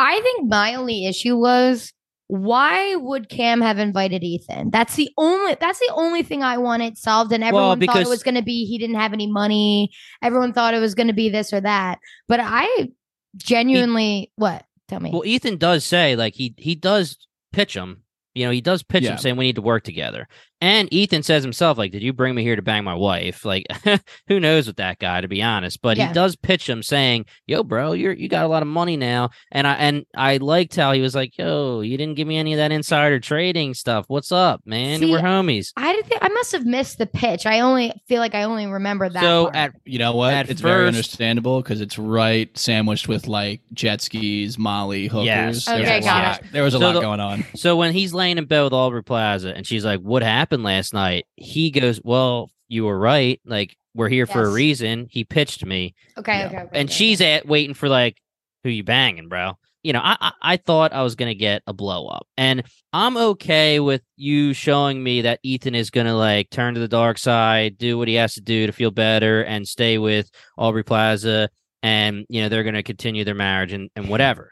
[0.00, 1.92] I think my only issue was
[2.28, 4.70] why would Cam have invited Ethan?
[4.70, 7.32] That's the only that's the only thing I wanted solved.
[7.32, 9.90] And everyone thought because- it was gonna be he didn't have any money.
[10.22, 11.98] Everyone thought it was gonna be this or that.
[12.26, 12.88] But I
[13.36, 14.64] genuinely what?
[14.88, 15.10] Tell me.
[15.12, 17.16] Well, Ethan does say like he he does
[17.52, 18.02] pitch him.
[18.36, 19.12] You know, he does pitch Yeah.
[19.12, 20.28] him saying we need to work together.
[20.60, 23.66] And Ethan says himself like, "Did you bring me here to bang my wife?" Like,
[24.28, 25.82] who knows with that guy to be honest.
[25.82, 26.08] But Yeah.
[26.08, 29.28] he does pitch him saying, "Yo, bro, you're you got a lot of money now."
[29.52, 32.54] And I and I liked how he was like, "Yo, you didn't give me any
[32.54, 34.06] of that insider trading stuff.
[34.08, 35.00] What's up, man?
[35.00, 37.44] See, We're homies." I did think I must have missed the pitch.
[37.44, 39.22] I only feel like I only remember that.
[39.22, 39.56] so part.
[39.56, 40.32] at You know what?
[40.32, 45.26] At it's very understandable because it's right sandwiched with like jet skis, Molly, hookers.
[45.26, 46.42] Yes, There was Okay, a got lot.
[46.50, 47.44] There was a So lot the- going on.
[47.56, 50.94] So when he's laying in bed with Aubrey Plaza and she's like, What happened last
[50.94, 51.26] night?
[51.36, 53.40] He goes, Well, you were right.
[53.44, 55.06] Like, we're here for a reason.
[55.10, 55.94] He pitched me.
[56.18, 56.46] okay, yeah.
[56.46, 57.34] okay, okay, And okay, she's okay.
[57.34, 58.18] at waiting for like,
[58.62, 59.52] who you banging, bro?
[59.84, 62.26] You know, I, I I thought I was gonna get a blow up.
[62.36, 66.88] And I'm okay with you showing me that Ethan is gonna like turn to the
[66.88, 70.28] dark side, do what he has to do to feel better, and stay with
[70.58, 71.48] Aubrey Plaza,
[71.84, 74.50] and you know, they're gonna continue their marriage and, and whatever.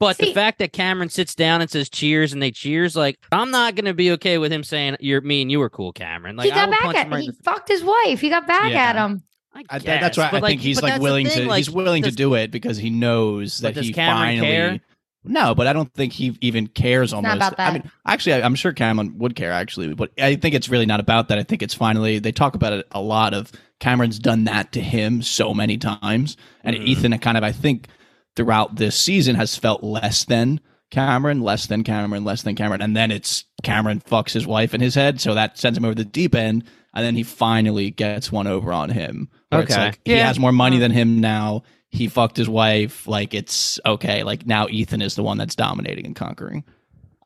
[0.00, 3.50] But the fact that Cameron sits down and says cheers and they cheers, like I'm
[3.50, 6.36] not gonna be okay with him saying you're me and you were cool, Cameron.
[6.36, 8.20] Like he got will back at him right he the- fucked his wife.
[8.20, 8.78] He got back Yeah.
[8.88, 9.22] at him.
[9.52, 12.04] I I, that's guess, why but, I think he's like willing to like, he's willing
[12.04, 14.80] to do it because he knows that he Cameron finally care?
[15.22, 17.12] No, but I don't think he even cares.
[17.12, 17.36] Almost.
[17.38, 19.52] not about I mean, actually, I, I'm sure Cameron would care.
[19.52, 21.38] Actually, but I think it's really not about that.
[21.38, 23.34] I think it's finally they talk about it a lot.
[23.34, 26.86] Of Cameron's done that to him so many times, and Mhm.
[26.86, 27.88] Ethan kind of I think
[28.36, 30.60] throughout this season has felt less than
[30.90, 34.80] Cameron, less than Cameron, less than Cameron, and then it's Cameron fucks his wife in
[34.80, 36.64] his head, so that sends him over the deep end,
[36.94, 39.28] and then he finally gets one over on him.
[39.52, 39.76] Okay.
[39.76, 41.62] like, he has more money than him now.
[41.90, 43.06] He fucked his wife.
[43.06, 44.22] Like it's okay.
[44.22, 46.64] Like now Ethan is the one that's dominating and conquering.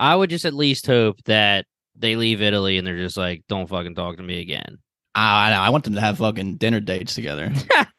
[0.00, 3.68] I would just at least hope that they leave Italy and they're just like, don't
[3.68, 4.78] fucking talk to me again.
[5.14, 5.60] I, know.
[5.60, 7.52] I want them to have fucking dinner dates together.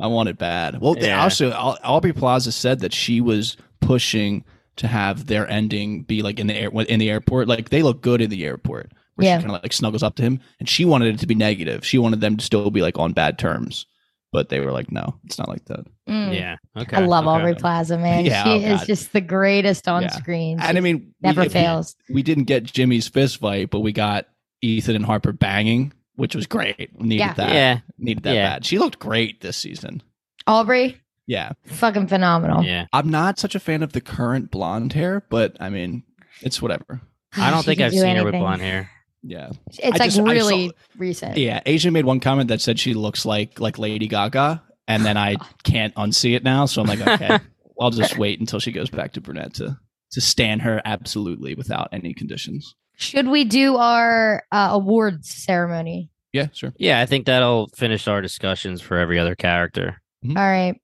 [0.00, 0.80] I want it bad.
[0.80, 1.22] Well, they Yeah.
[1.22, 4.44] also Aubrey Plaza said that she was pushing
[4.76, 7.48] to have their ending be like in the air in the airport.
[7.48, 8.92] Like they look good in the airport.
[9.16, 9.38] Where Yeah.
[9.38, 11.84] she kind of like snuggles up to him, and she wanted it to be negative.
[11.84, 13.84] She wanted them to still be like on bad terms,
[14.32, 15.84] but they were like, no, it's not like that.
[16.08, 16.34] Mm.
[16.34, 16.56] Yeah.
[16.76, 16.96] Okay.
[16.96, 17.36] I love okay.
[17.40, 18.24] Aubrey Plaza, man.
[18.24, 20.12] Yeah, she oh, is just the greatest on Yeah.
[20.12, 20.58] screen.
[20.60, 21.94] And I mean, never we- fails.
[22.08, 24.26] we didn't get Jimmy's fist fight, but we got
[24.62, 26.98] Ethan and Harper banging, which was great.
[27.00, 27.34] Needed Yeah.
[27.34, 27.52] that.
[27.54, 27.78] Yeah.
[27.98, 28.50] Needed that Yeah.
[28.54, 28.64] bad.
[28.64, 30.02] She looked great this season.
[30.46, 31.52] Aubrey, Yeah.
[31.66, 32.64] fucking phenomenal.
[32.64, 32.86] Yeah.
[32.92, 36.02] I'm not such a fan of the current blonde hair, but I mean,
[36.42, 37.00] it's whatever.
[37.36, 38.90] I don't She think I've do seen her with blonde hair.
[39.22, 39.50] Yeah.
[39.68, 41.36] It's I like just- really saw- recent.
[41.38, 41.60] Yeah.
[41.64, 45.36] Asia made one comment that said she looks like like Lady Gaga, and then I
[45.64, 46.66] can't unsee it now.
[46.66, 47.38] So I'm like, okay,
[47.80, 49.78] I'll just wait until she goes back to brunette to
[50.12, 52.74] to stand her absolutely without any conditions.
[53.02, 56.10] Should we do our uh, awards ceremony?
[56.32, 56.72] Yeah, sure.
[56.78, 60.00] Yeah, I think that'll finish our discussions for every other character.
[60.24, 60.36] Mhm.
[60.38, 60.80] All right.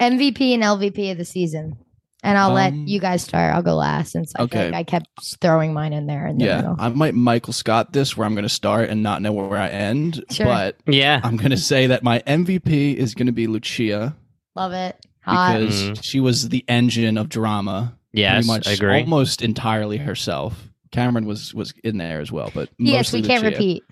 [0.00, 1.76] MVP and LVP of the season.
[2.22, 3.54] And I'll let Um, you guys start.
[3.54, 4.64] I'll go last since I okay.
[4.66, 5.06] like I kept
[5.40, 6.76] throwing mine in there in the Yeah, middle.
[6.78, 9.68] I might Michael Scott this where I'm going to start and not know where I
[9.68, 10.46] end, Sure.
[10.46, 11.20] but Yeah.
[11.22, 14.16] I'm going to say that my MVP is going to be Lucia
[14.56, 14.96] Love it.
[15.24, 15.58] Hot.
[15.60, 16.02] because Mhm.
[16.02, 17.94] she was the engine of drama.
[18.12, 18.46] Yes.
[18.46, 19.00] pretty much I agree.
[19.02, 20.68] almost entirely herself.
[20.92, 23.54] Cameron was was in there as well, but yes, we can't Lucia.
[23.56, 23.84] repeat.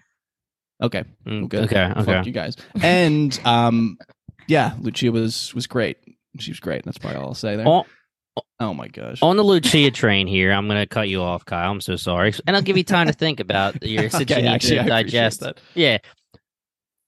[0.83, 1.65] Okay, Mm, good.
[1.65, 1.89] Okay.
[1.95, 2.23] fuck Okay.
[2.27, 2.57] you guys.
[2.83, 3.97] And um,
[4.49, 5.99] yeah, Lucia was was great.
[6.39, 6.85] She was great.
[6.85, 7.67] That's probably all I'll say there.
[7.67, 7.85] On,
[8.59, 9.21] Oh my gosh.
[9.23, 11.71] on the Lucia train here, I'm going to cut you off, Kyle.
[11.71, 12.35] I'm so sorry.
[12.49, 14.81] And I'll give you time to think about your since you Okay, need actually, to
[14.81, 15.61] appreciate digest that.
[15.75, 15.99] Yeah.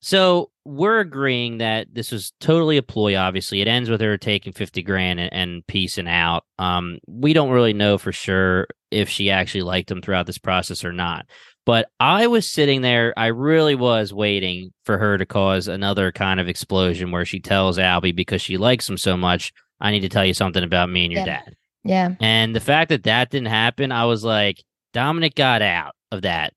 [0.06, 3.16] So we're agreeing that this was totally a ploy.
[3.16, 6.44] Obviously, it ends with her taking fifty grand and, and piecing out.
[6.60, 10.84] Um, we don't really know for sure if she actually liked him throughout this process
[10.84, 11.26] or not.
[11.64, 13.14] But I was sitting there.
[13.16, 17.76] I really was waiting for her to cause another kind of explosion where she tells
[17.76, 19.52] Albie because she likes him so much.
[19.80, 21.40] I need to tell you something about me and your Yeah.
[21.42, 21.56] dad.
[21.82, 22.14] Yeah.
[22.20, 26.52] And the fact that that didn't happen, I was like, Dominic got out of that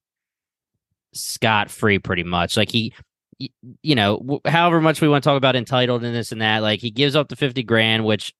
[1.15, 2.55] scot free pretty much.
[2.55, 2.93] Like he,
[3.39, 6.79] you know, however much we want to talk about entitled and this and that, like
[6.79, 8.33] he gives up the 50 grand, which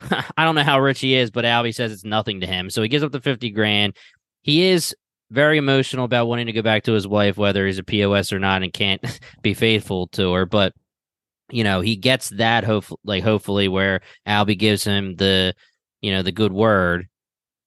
[0.10, 2.70] I don't know how rich he is, but Albie says it's nothing to him.
[2.70, 3.96] So he gives up the 50 grand.
[4.42, 4.94] He is
[5.30, 8.38] very emotional about wanting to go back to his wife, whether he's a POS or
[8.38, 9.02] not, and can't
[9.42, 10.46] be faithful to her.
[10.46, 10.72] But
[11.50, 15.54] you know, he gets that hope like hopefully where Albie gives him the
[16.00, 17.08] you know, the good word,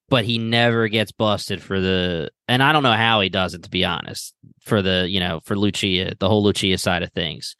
[0.10, 3.64] but he never gets busted for the and I don't know how he does it
[3.64, 7.56] to be honest, for the, you know, for Lucia, the whole Lucia side of things.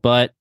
[0.00, 0.32] But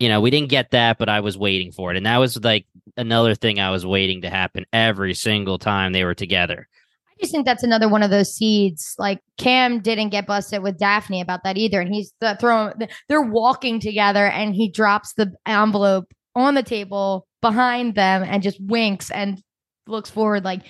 [0.00, 1.96] you know, we didn't get that, but I was waiting for it.
[1.96, 6.02] And that was like another thing I was waiting to happen every single time they
[6.02, 6.66] were together.
[7.08, 8.96] I just think that's another one of those seeds.
[8.98, 12.72] Like Cam didn't get busted with Daphne about that either, and he's th- throwing.
[13.08, 18.58] They're walking together, and he drops the envelope on the table behind them, and just
[18.60, 19.40] winks and
[19.86, 20.44] looks forward.
[20.44, 20.62] Like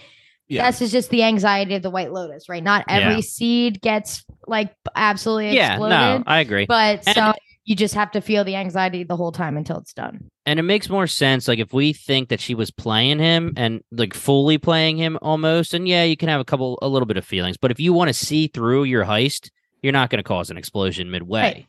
[0.53, 0.69] Yeah.
[0.69, 2.63] is just the anxiety of the White Lotus, right?
[2.63, 3.21] Not every Yeah.
[3.21, 6.67] seed gets like absolutely Yeah, exploded, no, I agree.
[6.67, 7.35] but And- some
[7.65, 10.29] you just have to feel the anxiety the whole time until it's done.
[10.47, 13.81] and it makes more sense like if we think that she was playing him and
[13.93, 17.17] like fully playing him almost and yeah you can have a couple a little bit
[17.17, 19.51] of feelings but if you want to see through your heist
[19.81, 21.67] you're not going to cause an explosion midway Right.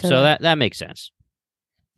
[0.00, 1.10] so that that makes sense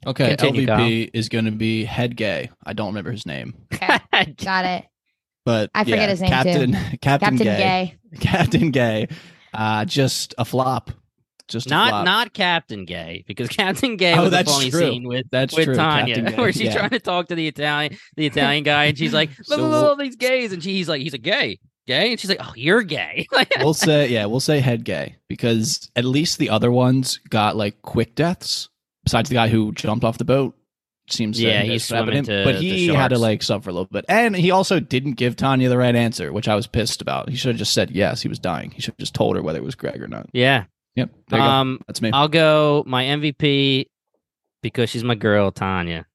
[0.07, 2.51] Okay, Continue, LVP is going to be head gay.
[2.66, 3.99] I don't remember his name, Okay,
[4.43, 4.85] got it.
[5.45, 6.35] But I forget yeah, his name, too.
[6.35, 7.99] Captain Captain, Captain Gay.
[8.13, 8.19] Gay.
[8.21, 9.09] Captain Gay.
[9.53, 10.91] Uh, just a flop.
[11.47, 12.05] Just not flop.
[12.07, 14.81] not captain gay because captain gay Oh, was a that's funny true.
[14.81, 16.75] scene with That's with true, Tanya, Captain Gay, where she's yeah.
[16.79, 19.71] trying to talk to the Italian, the Italian guy, and she's like, "Look, So look,
[19.71, 22.41] we'll- all these gays," and she, he's like, "He's a gay, gay," and she's like,
[22.43, 23.27] "Oh, you're gay."
[23.59, 27.83] We'll say yeah, we'll say head gay because at least the other ones got like
[27.83, 28.71] quick deaths.
[29.05, 30.57] Besides the guy who jumped off the boat,
[31.09, 33.71] seems Yeah, have he's stabbed swimming him, to but the he had to like suffer
[33.71, 36.67] a little bit, and he also didn't give Tanya the right answer, which I was
[36.67, 37.29] pissed about.
[37.29, 38.23] He should have just said yes.
[38.23, 38.71] He was dying.
[38.71, 40.29] He should have just told her whether it was Greg or not.
[40.33, 40.65] yeah.
[40.97, 41.51] Yep, there you go.
[41.51, 42.13] Um, That's me.
[42.13, 43.87] I'll go my MVP
[44.63, 46.07] because she's my girl, Tanya.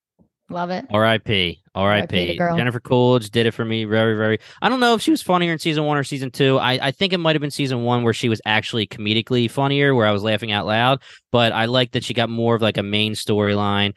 [0.49, 0.85] Love it.
[0.89, 1.61] R.I.P.
[1.75, 2.17] R.I.P.
[2.17, 2.37] R.I.P.
[2.37, 2.57] to.
[2.57, 4.39] Jennifer Coolidge did it for me very, very.
[4.61, 6.57] I don't know if she was funnier in season one or season two.
[6.57, 9.93] I, I think it might have been season one where she was actually comedically funnier,
[9.93, 11.01] where I was laughing out loud.
[11.31, 13.95] But I like that she got more of like a main storyline.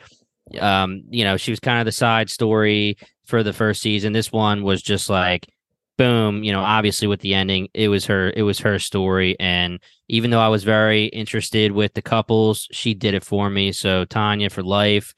[0.60, 4.12] Um, you know, she was kind of the side story for the first season.
[4.12, 5.48] This one was just like,
[5.98, 6.42] boom.
[6.42, 8.32] You know, obviously with the ending, it was her.
[8.34, 12.94] It was her story, and even though I was very interested with the couples, she
[12.94, 13.72] did it for me.
[13.72, 15.14] So Tanya for life.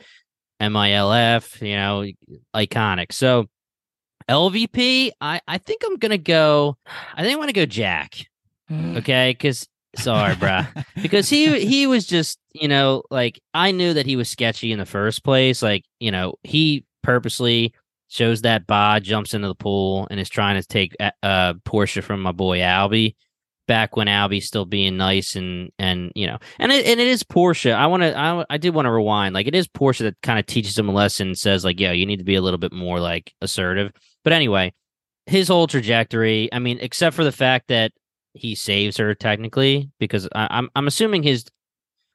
[0.61, 2.07] MILF, you know,
[2.55, 3.13] iconic.
[3.13, 3.49] So
[4.29, 6.77] LVP, I, I think I'm gonna go.
[7.15, 8.27] I think I want to go Jack.
[8.71, 10.67] Okay, because sorry, bruh,
[11.03, 14.79] because he he was just you know like I knew that he was sketchy in
[14.79, 15.63] the first place.
[15.63, 17.75] Like you know he purposely
[18.09, 22.03] shows that bod, jumps into the pool, and is trying to take uh, uh Portia
[22.03, 23.15] from my boy Albie.
[23.67, 27.23] Back when Albie's still being nice and and you know and it and it is
[27.23, 27.73] Portia.
[27.73, 29.35] I want to I I did want to rewind.
[29.35, 31.93] Like it is Portia that kind of teaches him a lesson, and says like, yeah,
[31.93, 33.91] you need to be a little bit more like assertive.
[34.23, 34.75] But anyway,
[35.27, 36.53] his whole trajectory.
[36.53, 37.93] I mean, except for the fact that
[38.35, 41.47] he saves her technically, because I, I'm I'm assuming his,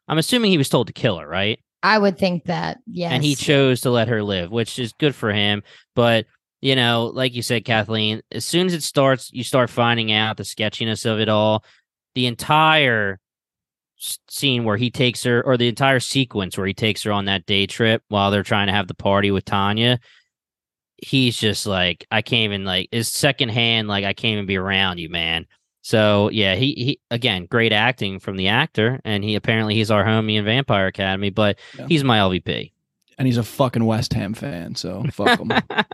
[0.07, 1.59] I'm assuming he was told to kill her, right?
[1.81, 2.79] I would think that.
[2.85, 3.13] Yes.
[3.13, 5.63] And he chose to let her live, which is good for him.
[5.95, 6.25] But
[6.61, 10.37] you know, like you said, Kathleen, as soon as it starts, you start finding out
[10.37, 11.63] the sketchiness of it all.
[12.15, 13.19] The entire
[14.27, 17.45] scene where he takes her, or the entire sequence where he takes her on that
[17.45, 19.99] day trip while they're trying to have the party with Tanya,
[20.97, 24.97] he's just like, I can't even like his secondhand, like I can't even be around
[24.97, 25.45] you, man.
[25.81, 30.03] So yeah, he he again, great acting from the actor, and he apparently he's our
[30.03, 31.85] homie in Vampire Academy, but Yeah.
[31.87, 32.71] he's my LVP.
[33.17, 35.47] and he's a fucking West Ham fan, so fuck him.
[35.47, 35.87] That's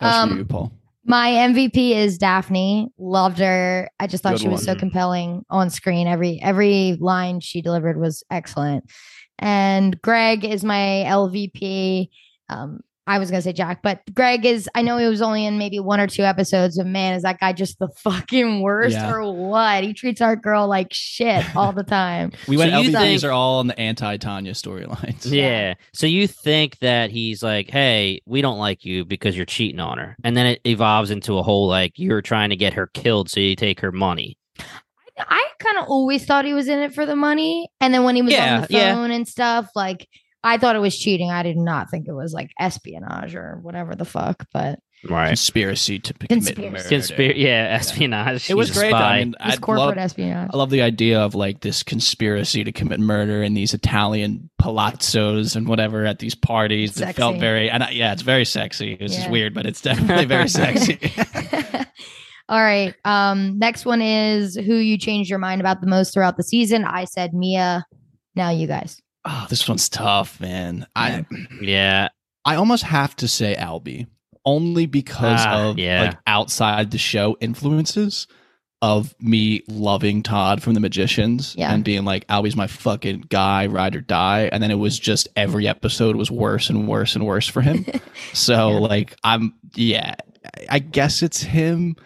[0.00, 0.72] Um, for you, Paul.
[1.04, 2.88] My MVP is Daphne.
[2.98, 3.88] Loved her.
[4.00, 6.08] I just thought Good she was so compelling on screen.
[6.08, 8.90] Every every line she delivered was excellent.
[9.38, 12.08] And Greg is my LVP.
[12.48, 14.68] Um, I was gonna say Jack, but Greg is.
[14.74, 17.38] I know he was only in maybe one or two episodes, but man, is that
[17.38, 19.12] guy just the fucking worst Yeah.
[19.12, 19.84] or what?
[19.84, 22.32] He treats our girl like shit all the time.
[22.48, 25.30] We went you LVPs think- are all in the anti Tanya storylines.
[25.30, 25.74] Yeah.
[25.94, 29.98] So you think that he's like, hey, we don't like you because you're cheating on
[29.98, 30.16] her.
[30.24, 33.38] And then it evolves into a whole like, you're trying to get her killed so
[33.40, 34.36] you take her money.
[35.18, 37.68] I kind of always thought he was in it for the money.
[37.80, 38.94] And then when he was Yeah, on the yeah.
[38.94, 40.06] phone and stuff, like
[40.46, 41.30] I thought it was cheating.
[41.30, 44.46] I did not think it was like espionage or whatever the fuck.
[44.52, 44.78] But
[45.08, 45.28] Right.
[45.28, 46.54] Conspiracy to p- Conspiracy.
[46.54, 46.88] commit murder.
[46.88, 47.40] Conspiracy.
[47.40, 47.76] Yeah.
[47.78, 48.48] Espionage.
[48.50, 48.90] It was He's great.
[48.92, 48.96] Though.
[48.96, 50.50] I mean, it was I corporate love, espionage.
[50.52, 55.54] I love the idea of like this conspiracy to commit murder in these Italian palazzos
[55.54, 56.98] and whatever at these parties.
[57.00, 58.96] It felt very, and I, yeah, it's very sexy.
[58.96, 59.30] This just Yeah.
[59.32, 60.98] weird, but it's definitely very sexy.
[62.48, 62.94] All right.
[63.04, 66.84] Um, next one is who you changed your mind about the most throughout the season.
[66.84, 67.84] I said Mia.
[68.34, 69.00] Now you guys.
[69.26, 70.86] Oh, this one's tough, man.
[70.96, 71.26] I
[71.60, 72.08] yeah.
[72.44, 74.06] I almost have to say Albie
[74.44, 76.02] only because Ah, of yeah.
[76.02, 78.26] like outside the show influences
[78.82, 81.72] of me loving Todd from The Magicians Yeah.
[81.72, 85.26] and being like Albie's my fucking guy, ride or die, and then it was just
[85.34, 87.84] every episode was worse and worse and worse for him.
[88.32, 88.78] so Yeah.
[88.78, 90.14] like I'm yeah,
[90.56, 91.96] I- I guess it's him.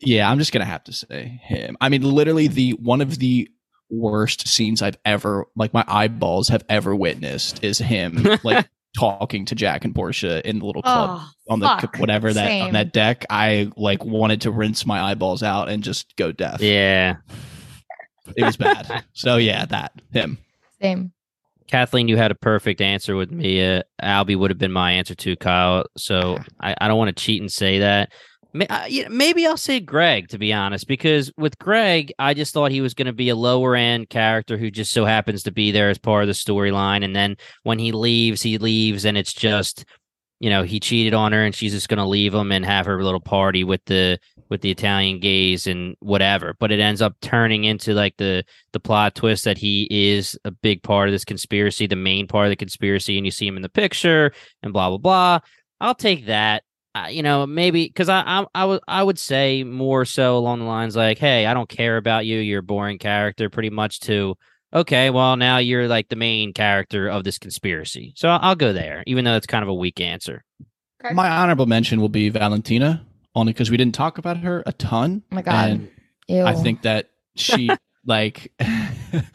[0.00, 1.76] Yeah, I'm just gonna have to say him.
[1.80, 3.48] I mean, literally the one of the
[3.92, 8.66] worst scenes I've ever like my eyeballs have ever witnessed is him like
[8.98, 11.96] talking to Jack and Portia in the little club Oh, on the fuck.
[11.98, 12.64] whatever that Same.
[12.66, 13.24] on that deck.
[13.30, 16.60] I like wanted to rinse my eyeballs out and just go deaf.
[16.62, 17.16] Yeah.
[18.36, 19.04] It was bad.
[19.12, 20.38] so yeah, that him.
[20.80, 21.12] Same.
[21.68, 23.80] Kathleen, you had a perfect answer with Mia.
[23.80, 25.86] Uh, Albie would have been my answer too, Kyle.
[25.96, 28.12] So I, I don't want to cheat and say that.
[28.54, 32.80] Uh, Maybe I'll say Greg, to be honest, because with Greg, I just thought he
[32.82, 35.88] was going to be a lower end character who just so happens to be there
[35.88, 37.04] as part of the storyline.
[37.04, 39.86] And then when he leaves, he leaves, and it's just,
[40.38, 42.84] you know, he cheated on her and she's just going to leave him and have
[42.86, 44.18] her little party with the
[44.50, 46.54] with the Italian gays and whatever.
[46.58, 50.50] But it ends up turning into like the the plot twist that he is a
[50.50, 53.56] big part of this conspiracy, the main part of the conspiracy, and you see him
[53.56, 54.32] in the picture
[54.62, 55.38] and blah blah blah.
[55.80, 56.64] I'll take that.
[56.94, 60.58] Uh, you know, maybe because I, I I would I would say more so along
[60.58, 62.38] the lines like, hey, I don't care about you.
[62.38, 64.00] You're a boring character, pretty much.
[64.00, 64.36] To
[64.74, 68.12] okay, well now you're like the main character of this conspiracy.
[68.16, 70.44] So I'll, I'll go there, even though it's kind of a weak answer.
[71.02, 71.14] Okay.
[71.14, 75.22] My honorable mention will be Valentina, only because we didn't talk about her a ton.
[75.32, 75.70] Oh my God.
[75.70, 75.90] And
[76.28, 76.44] Ew.
[76.44, 77.70] I think that she
[78.04, 78.52] like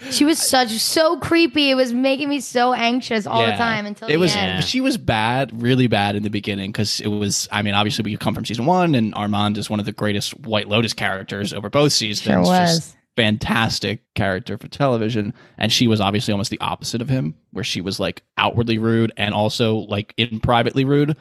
[0.10, 1.70] she was such so creepy.
[1.70, 4.60] It was making me so anxious all the time until it the was end.
[4.60, 4.60] Yeah.
[4.62, 8.18] she was bad really bad in the beginning because it was i mean obviously we
[8.18, 11.70] come from season one and armand is one of the greatest white lotus characters over
[11.70, 12.78] both seasons Sure was.
[12.80, 15.34] Just fantastic character for television.
[15.58, 19.12] And she was obviously almost the opposite of him, where she was like outwardly rude
[19.18, 21.18] and also like in privately rude.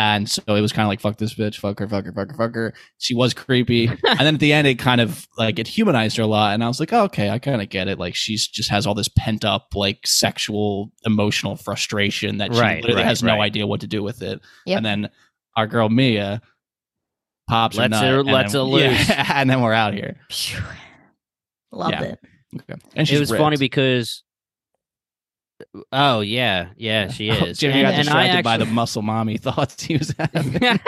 [0.00, 2.30] And so it was kind of like, fuck this bitch, fuck her, fuck her, fuck
[2.30, 2.72] her, fuck her.
[2.98, 3.86] She was creepy.
[3.88, 6.54] and then at the end, it kind of like it humanized her a lot.
[6.54, 7.98] And I was like, oh, okay, I kind of get it.
[7.98, 12.76] Like she's just has all this pent up, like sexual, emotional frustration that she Right,
[12.82, 14.40] literally right, has no idea what to do with it.
[14.66, 14.76] Yep.
[14.76, 15.10] And then
[15.56, 16.42] our girl Mia
[17.48, 19.08] pops her Lets nut, her- and lets then- her loose.
[19.08, 20.16] yeah, and then we're out here.
[20.30, 20.60] Phew.
[21.72, 22.02] Loved Yeah.
[22.02, 22.18] it.
[22.54, 22.80] Okay.
[22.94, 24.22] And she's it was funny because
[25.92, 29.02] oh yeah yeah she Oh, is Jimmy and, got and I distracted by the muscle
[29.02, 30.60] mommy thoughts he was having.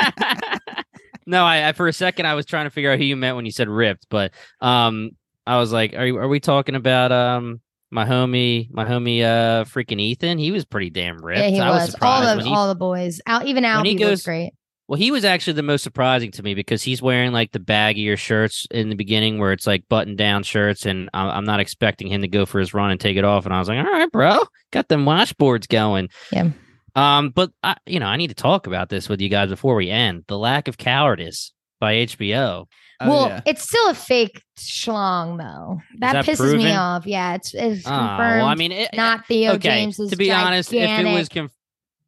[1.27, 3.37] no I, I for a second i was trying to figure out who you meant
[3.37, 5.11] when you said ripped but um
[5.47, 7.61] i was like are, you, are we talking about um
[7.91, 11.71] my homie my homie uh freaking ethan he was pretty damn ripped Yeah, he i
[11.71, 11.91] was, was.
[11.93, 13.21] surprised all when the he all the boys.
[13.27, 14.53] out even when he Albie goes- was great.
[14.91, 18.19] Well, he was actually the most surprising to me because he's wearing like the baggier
[18.19, 22.09] shirts in the beginning where it's like button down shirts, and I'm, I'm not expecting
[22.09, 23.45] him to go for his run and take it off.
[23.45, 24.41] And I was like, all right, bro,
[24.73, 26.09] got them washboards going.
[26.33, 26.51] Yeah.
[26.97, 29.77] Um, but I, you know, I need to talk about this with you guys before
[29.77, 30.25] we end.
[30.27, 32.67] The lack of cowardice by HBO.
[33.01, 33.41] Oh, well, yeah.
[33.47, 35.81] it's still a fake schlong though.
[36.01, 37.07] That, that pisses me off.
[37.07, 38.41] Yeah, it's it's Oh, confirmed.
[38.41, 39.69] well, I mean, it, not Theo okay.
[39.69, 41.53] James's to be honest, if it was, gigantic conf-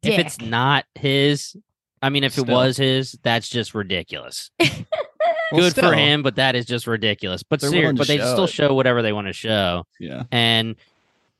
[0.03, 1.55] if it's not his,
[2.03, 4.51] I mean, if it was his, that's just ridiculous.
[4.59, 7.43] Good still, for him, but that is just ridiculous.
[7.43, 8.49] But They're ser- but they still it.
[8.49, 9.85] show whatever they want to show.
[9.99, 10.23] Yeah.
[10.31, 10.75] And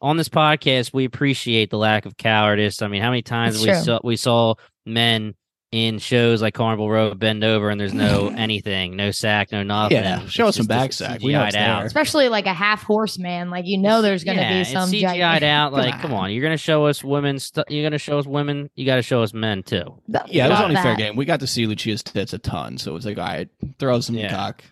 [0.02, 2.82] on this podcast, we appreciate the lack of cowardice.
[2.82, 3.82] I mean, how many times It's we true.
[3.82, 4.56] saw we saw
[4.86, 5.36] men
[5.74, 9.98] in shows like Carnival Row bend over and there's no anything, no sack, no nothing.
[9.98, 11.22] Yeah, show us some back sack.
[11.22, 11.78] We know CGI'd it's out.
[11.80, 11.86] there.
[11.88, 13.50] especially like a half horse man.
[13.50, 15.72] Like you know, there's going to Yeah, be some CGI'd giant- out.
[15.72, 16.26] Come Like, come on.
[16.26, 17.40] on, you're gonna show us women.
[17.40, 18.70] Stu- you're gonna show us women.
[18.76, 20.00] You got to show us men too.
[20.28, 21.16] Yeah, it was Love only fair game.
[21.16, 23.50] We got to see Lucia's tits a ton, so it was like, all right,
[23.80, 24.30] throw some Yeah.
[24.30, 24.64] cock.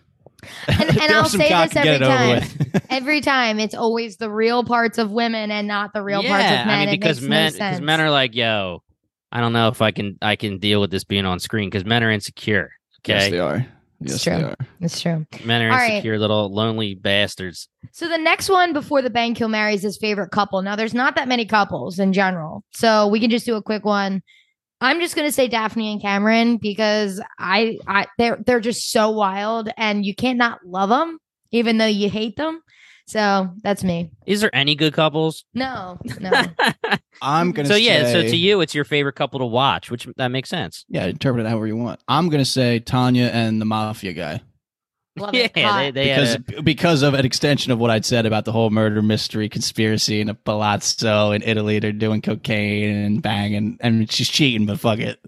[0.68, 2.82] And, and I'll say this every get it over time.
[2.90, 6.44] Every time, it's always the real parts of women and not the real yeah, parts
[6.44, 6.68] of men.
[6.68, 7.80] I mean, It because makes men, no because sense.
[7.80, 8.82] men are like, yo,
[9.32, 11.84] I don't know if I can, I can deal with this being on screen because
[11.84, 12.70] men are insecure.
[13.06, 13.66] Yes, Okay, they are.
[14.02, 14.36] It's Yes, true.
[14.36, 14.56] they are.
[14.80, 15.26] It's true.
[15.44, 15.90] men are All right.
[15.94, 17.68] insecure little lonely bastards.
[17.92, 20.60] So the next one before the bang kill marries his favorite couple.
[20.62, 23.84] Now there's not that many couples in general, so we can just do a quick
[23.84, 24.22] one.
[24.80, 29.68] I'm just gonna say Daphne and Cameron because I, I they're they're just so wild
[29.76, 31.18] and you can't not love them
[31.52, 32.60] even though you hate them.
[33.12, 34.10] So that's me.
[34.26, 35.44] Is there any good couples?
[35.54, 36.30] No, no.
[37.22, 37.68] I'm gonna.
[37.68, 40.84] so yeah, so to you, it's your favorite couple to watch, which that makes sense.
[40.88, 42.00] yeah, interpret it however you want.
[42.08, 44.40] I'm gonna say Tanya and the mafia guy
[45.18, 45.54] Love yeah, it.
[45.54, 48.52] they, they because had a- because of an extension of what I'd said about the
[48.52, 51.78] whole murder mystery conspiracy in a palazzo in Italy.
[51.80, 55.20] They're doing cocaine and banging, and she's cheating, but fuck it,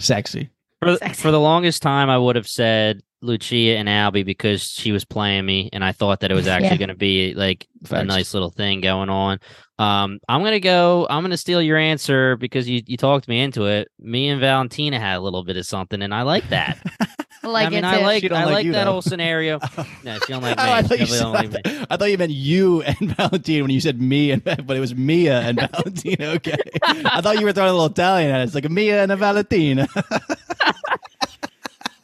[0.00, 0.50] sexy.
[0.80, 1.22] for, Sexy.
[1.22, 5.46] for the longest time, I would have said Lucia and Albie because she was playing
[5.46, 6.76] me, and I thought that it was actually Yeah.
[6.76, 9.38] going to be like a nice little thing going on.
[9.78, 11.08] Um, I'm gonna go.
[11.10, 13.88] I'm gonna steal your answer because you you talked me into it.
[13.98, 16.78] Me and Valentina had a little bit of something, and I like that.
[17.44, 18.92] I like I mean, I like I like like you, that though.
[18.92, 19.58] whole scenario.
[20.04, 20.62] No, she don't like me.
[20.62, 21.60] Oh, I thought, you said, don't like me.
[21.90, 24.94] I thought you meant you and Valentina when you said me and but it was
[24.94, 26.26] Mia and Valentina.
[26.36, 28.44] Okay, I thought you were throwing a little Italian at it.
[28.44, 29.88] It's like a Mia and a Valentina.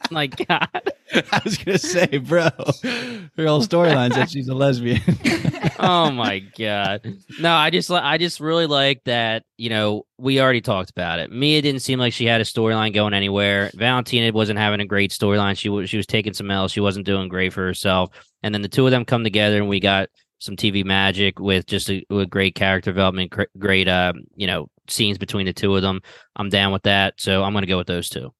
[0.11, 0.93] My God.
[1.31, 2.49] I was gonna say, bro,
[2.83, 5.01] her whole storyline said she's a lesbian.
[5.79, 7.01] oh my god.
[7.39, 11.31] No i just i just really like that you know we already talked about it.
[11.31, 13.71] Mia didn't seem like she had a storyline going anywhere.
[13.73, 15.57] Valentina wasn't having a great storyline.
[15.57, 18.11] She was she was taking some else she wasn't doing great for herself.
[18.43, 20.09] And then the two of them come together and we got
[20.41, 25.17] some tv magic with just a, with great character development great uh you know scenes
[25.17, 26.01] between the two of them.
[26.35, 27.15] I'm down with that.
[27.17, 28.31] So i'm gonna go with those two.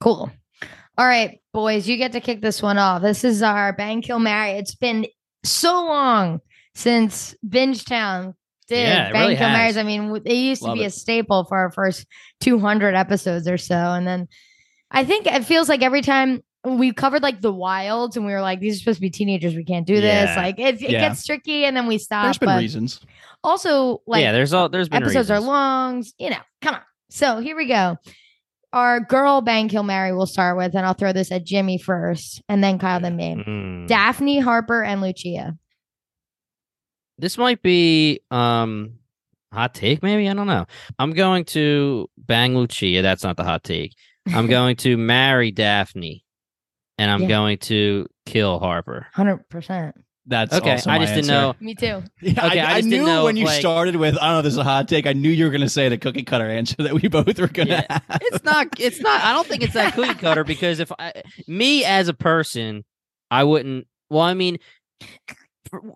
[0.00, 0.32] Cool.
[0.98, 3.02] All right, boys, you get to kick this one off.
[3.02, 4.58] This is our bang kill marry.
[4.58, 5.06] It's been
[5.44, 6.40] so long
[6.74, 8.34] since Binge Town
[8.66, 9.76] did Yeah, bang really kill marries.
[9.76, 12.04] I mean, it used to Love be a staple for our first
[12.40, 14.26] 200 episodes or so, and then
[14.90, 18.40] I think it feels like every time we covered like the wilds, and we were
[18.40, 19.54] like, these are supposed to be teenagers.
[19.54, 20.36] We can't do this.
[20.36, 21.08] Like it, it Yeah.
[21.10, 22.24] gets tricky, and then we stop.
[22.24, 22.98] There's been reasons.
[23.44, 25.46] also, like yeah there's all there's been episodes are reasons.
[25.46, 26.04] long.
[26.18, 26.80] You know, come on.
[27.10, 27.96] So here we go.
[28.72, 32.42] Our girl bang kill marry we'll start with, and I'll throw this at Jimmy first,
[32.48, 33.34] and then Kyle, then me.
[33.36, 33.86] Mm.
[33.86, 35.56] Daphne, Harper, and Lucia.
[37.18, 38.92] this might be um
[39.52, 40.66] hot take maybe i don't know
[40.98, 43.94] i'm going to bang lucia that's not the hot take
[44.34, 46.22] i'm going to marry daphne
[46.98, 47.28] and i'm Yeah.
[47.28, 49.96] going to kill harper Hundred percent.
[50.30, 51.58] That's okay also i my just didn't answer.
[51.60, 52.02] know Me too.
[52.20, 54.42] Yeah, Okay, I, I I knew know when you like- started with, I don't know,
[54.42, 55.06] this is a hot take.
[55.06, 57.48] I knew you were going to say the cookie cutter answer that we both were
[57.48, 57.98] going to Yeah.
[58.08, 58.20] have.
[58.22, 61.12] it's not it's not i don't think it's that cookie cutter because if i
[61.46, 62.84] me as a person
[63.30, 64.58] i wouldn't well i mean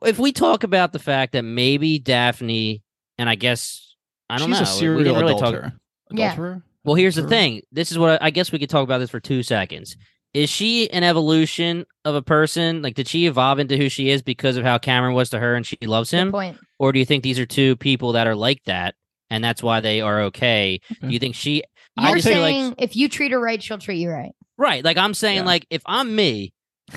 [0.02, 2.82] if we talk about the fact that maybe Daphne,
[3.18, 3.94] and I guess
[4.28, 5.42] I don't She's know, a serial we didn't really talk.
[5.54, 5.72] adulterer.
[6.10, 6.32] Yeah.
[6.34, 6.62] Adulterer?
[6.84, 7.62] Well, here's the thing.
[7.72, 9.96] This is what I, I guess we could talk about this for two seconds.
[10.34, 12.80] Is she an evolution of a person?
[12.82, 15.54] Like, did she evolve into who she is because of how Cameron was to her
[15.54, 16.30] and she loves him?
[16.32, 16.58] point.
[16.78, 18.94] Or do you think these are two people that are like that
[19.30, 20.80] and that's why they are okay?
[20.90, 21.06] Okay.
[21.06, 21.64] Do you think she,
[21.98, 24.32] I You're just feel like- saying if you treat her right, she'll treat you right.
[24.56, 24.82] right?
[24.84, 25.44] Like, I'm saying, Yeah.
[25.44, 26.54] like, if I'm me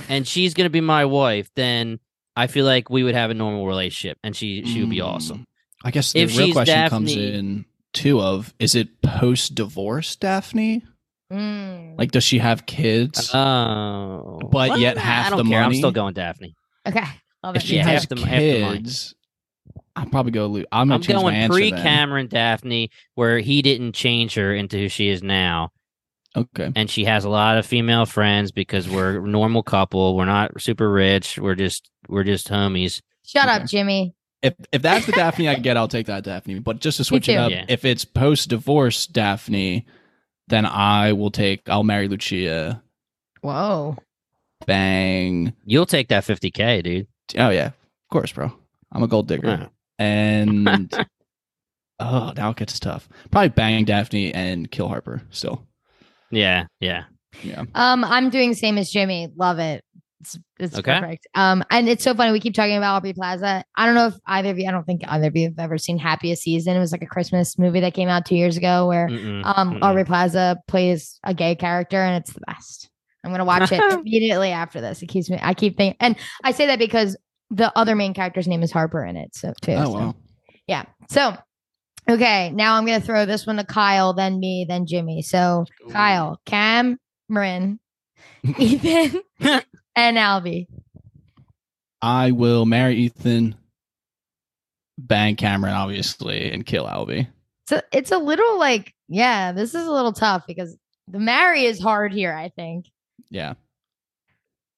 [0.08, 2.00] and she's going to be my wife, then
[2.38, 5.08] I feel like we would have a normal relationship and she, she would be Mm.
[5.08, 5.46] awesome.
[5.84, 9.56] I guess the If real she's question comes Daphne- in too of is it post
[9.56, 10.84] divorce Daphne?
[11.32, 11.98] Mm.
[11.98, 13.34] Like does she have kids?
[13.34, 14.40] Oh.
[14.52, 15.64] But Well, yet I half don't the care.
[15.64, 16.56] I'm still going Daphne.
[16.88, 17.04] okay.
[17.44, 17.66] Love if it.
[17.68, 19.16] she yeah, has half the- half the kids,
[19.96, 20.48] I'll probably go.
[20.48, 24.78] Lu- I'm, gonna I'm going answer pre Cameron Daphne, where he didn't change her into
[24.78, 25.72] who she is now.
[26.36, 26.70] Okay.
[26.76, 30.16] And she has a lot of female friends because we're a normal couple.
[30.18, 31.38] We're not super rich.
[31.40, 33.02] We're just we're just homies.
[33.26, 33.52] Shut Okay.
[33.64, 34.14] up, Jimmy.
[34.42, 36.60] If if that's the Daphne I get, I'll take that Daphne.
[36.60, 37.66] But just to switch it up, Yeah.
[37.70, 39.86] if it's post divorce Daphne,
[40.48, 41.68] then I will take.
[41.70, 42.82] I'll marry Lucia.
[43.42, 43.98] Whoa.
[44.66, 45.54] Bang.
[45.66, 47.08] You'll take that 50k, dude.
[47.38, 48.52] Oh yeah, of course, bro.
[48.92, 49.48] I'm a gold digger.
[49.48, 49.68] Yeah.
[50.00, 50.94] And
[52.00, 53.08] oh, now it gets tough.
[53.32, 55.22] Probably bang Daphne and kill Harper.
[55.30, 55.66] Still,
[56.32, 57.04] Yeah, yeah.
[57.44, 57.64] yeah.
[57.76, 59.30] Um, I'm doing the same as Jimmy.
[59.36, 59.84] Love it.
[60.26, 61.00] It's it's Okay.
[61.00, 61.28] perfect.
[61.36, 62.32] Um, and it's so funny.
[62.32, 63.64] We keep talking about Aubrey Plaza.
[63.76, 64.68] I don't know if either of you.
[64.68, 66.76] I don't think either of you have ever seen Happiest Season.
[66.76, 69.76] It was like a Christmas movie that came out two years ago where Mm-mm, um
[69.76, 69.84] mm-mm.
[69.84, 72.90] Aubrey Plaza plays a gay character, and it's the best.
[73.24, 75.02] I'm gonna watch it immediately after this.
[75.02, 75.40] It keeps me.
[75.42, 77.18] I keep thinking, and I say that because
[77.52, 79.36] the other main character's name is Harper in it.
[79.36, 79.74] So too.
[79.74, 79.92] Oh so.
[79.94, 80.16] wow.
[80.68, 80.86] Yeah.
[81.10, 81.38] So,
[82.10, 85.22] okay, now I'm gonna throw this one to Kyle, then me, then Jimmy.
[85.22, 86.98] So, Kyle, Cam,
[87.30, 87.80] Marin,
[88.58, 89.22] Ethan,
[89.96, 90.68] and Albie.
[92.02, 93.56] I will marry Ethan,
[94.98, 97.28] bang Cameron, obviously, and kill Albie.
[97.68, 100.78] So it's a little like, yeah, this is a little tough because
[101.08, 102.34] the marry is hard here.
[102.34, 102.86] I think.
[103.30, 103.54] Yeah.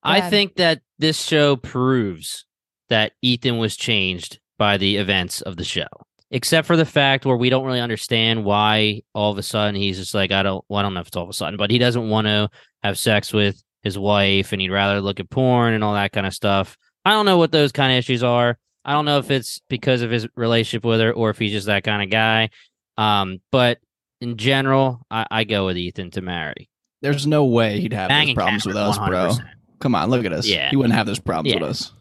[0.04, 2.46] I think that this show proves
[2.90, 5.88] that Ethan was changed by the events of the show.
[6.32, 9.98] Except for the fact where we don't really understand why all of a sudden he's
[9.98, 11.72] just like, I don't well, I don't know if it's all of a sudden, but
[11.72, 12.50] he doesn't want to
[12.84, 16.28] have sex with his wife and he'd rather look at porn and all that kind
[16.28, 16.78] of stuff.
[17.06, 18.58] I don't know what those kind of issues are.
[18.86, 21.68] I don't know if it's because of his relationship with her or if he's just
[21.68, 22.50] that kind of guy.
[22.98, 23.80] Um, but
[24.22, 26.70] in general, I, I go with Ethan to marry.
[27.02, 29.30] There's no way he'd have Banging those problems with us, bro.
[29.30, 29.46] 100%.
[29.80, 30.48] Come on, look at us.
[30.48, 30.70] Yeah.
[30.70, 31.62] He wouldn't have those problems Yeah.
[31.62, 31.92] with us.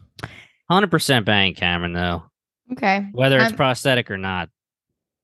[0.69, 2.23] Hundred percent bang Cameron though,
[2.73, 4.49] Okay, whether it's I'm- prosthetic or not.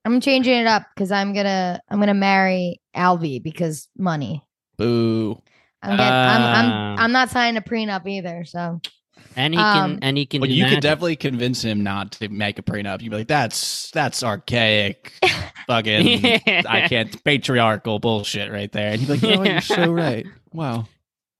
[0.06, 4.42] I'm changing it up because I'm gonna I'm gonna marry Albie because money.
[4.78, 5.40] Boo.
[5.84, 6.96] I'm getting, I'm I'm Ah.
[6.98, 8.44] I'm not signing a prenup either.
[8.44, 8.80] So
[9.36, 10.40] And he Um, can and he can.
[10.40, 13.02] But do you could definitely convince him not to make a prenup.
[13.02, 15.12] You'd be like, "That's that's archaic,
[15.66, 16.24] fucking,
[16.66, 20.24] I can't patriarchal bullshit right there." And he'd be like, "You know You're so right.
[20.52, 20.86] Wow,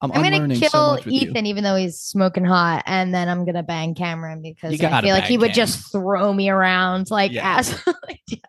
[0.01, 3.15] I'm, I'm gonna kill so much with you." Ethan even though he's smoking hot, and
[3.15, 5.67] then I'm gonna bang Cameron because I feel like he bang would Cam.
[5.67, 7.59] just throw me around like Yeah.
[7.59, 8.21] absolutely.
[8.29, 8.43] just-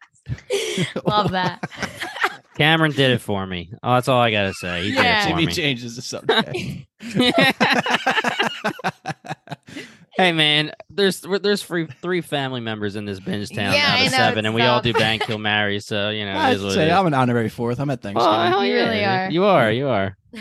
[1.05, 1.63] Love that.
[2.57, 3.71] Cameron did it for me.
[3.83, 4.83] Oh, that's all I gotta say.
[4.83, 5.03] He Yeah.
[5.03, 5.53] did it for Jimmy me.
[5.53, 6.49] changes the subject.
[10.17, 14.11] hey man, there's there's three three family members in this binge town Yeah, out of
[14.11, 14.83] know, seven, it's and we all tough.
[14.83, 15.79] do bang kill marry.
[15.79, 16.91] So you know, I'd say.
[16.91, 17.79] I'm an honorary fourth.
[17.79, 18.53] I'm at Thanksgiving.
[18.53, 18.83] Oh, You yeah.
[18.89, 19.31] really are.
[19.31, 19.71] You are.
[19.71, 20.17] You are.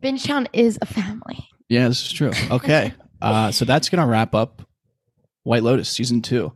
[0.00, 1.46] binge town is a family.
[1.68, 2.30] Yeah, this is true.
[2.50, 2.92] Okay.
[3.20, 4.62] uh, so that's going to wrap up
[5.42, 6.52] White Lotus season two.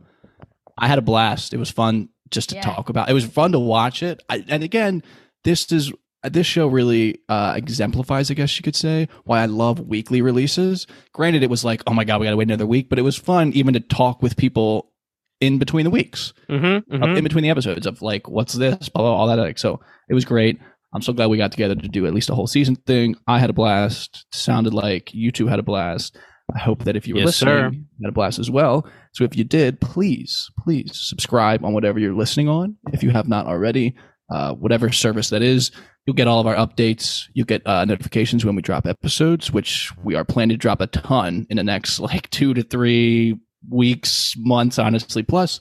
[0.77, 1.53] I had a blast.
[1.53, 2.61] It was fun just to Yeah.
[2.61, 3.09] talk about.
[3.09, 4.21] It was fun to watch it.
[4.29, 5.03] I, and again,
[5.43, 5.91] this is
[6.23, 10.85] this show really uh, exemplifies, I guess you could say, why I love weekly releases.
[11.13, 13.01] Granted, it was like, oh my god, we got to wait another week, but it
[13.03, 14.91] was fun even to talk with people
[15.39, 19.01] in between the weeks Mm-hmm, uh, in between the episodes of like what's this blah,
[19.01, 20.59] blah, all that like so it was great
[20.93, 23.39] i'm so glad we got together to do at least a whole season thing i
[23.39, 26.15] had a blast sounded like you two had a blast
[26.55, 27.69] i hope that if you were Yes, listening sir.
[27.73, 31.99] you had a blast as well so if you did please please subscribe on whatever
[31.99, 33.95] you're listening on if you have not already
[34.29, 35.71] uh, whatever service that is
[36.05, 39.91] you'll get all of our updates you'll get uh, notifications when we drop episodes which
[40.03, 43.37] we are planning to drop a ton in the next like two to three
[43.69, 45.59] weeks months honestly plus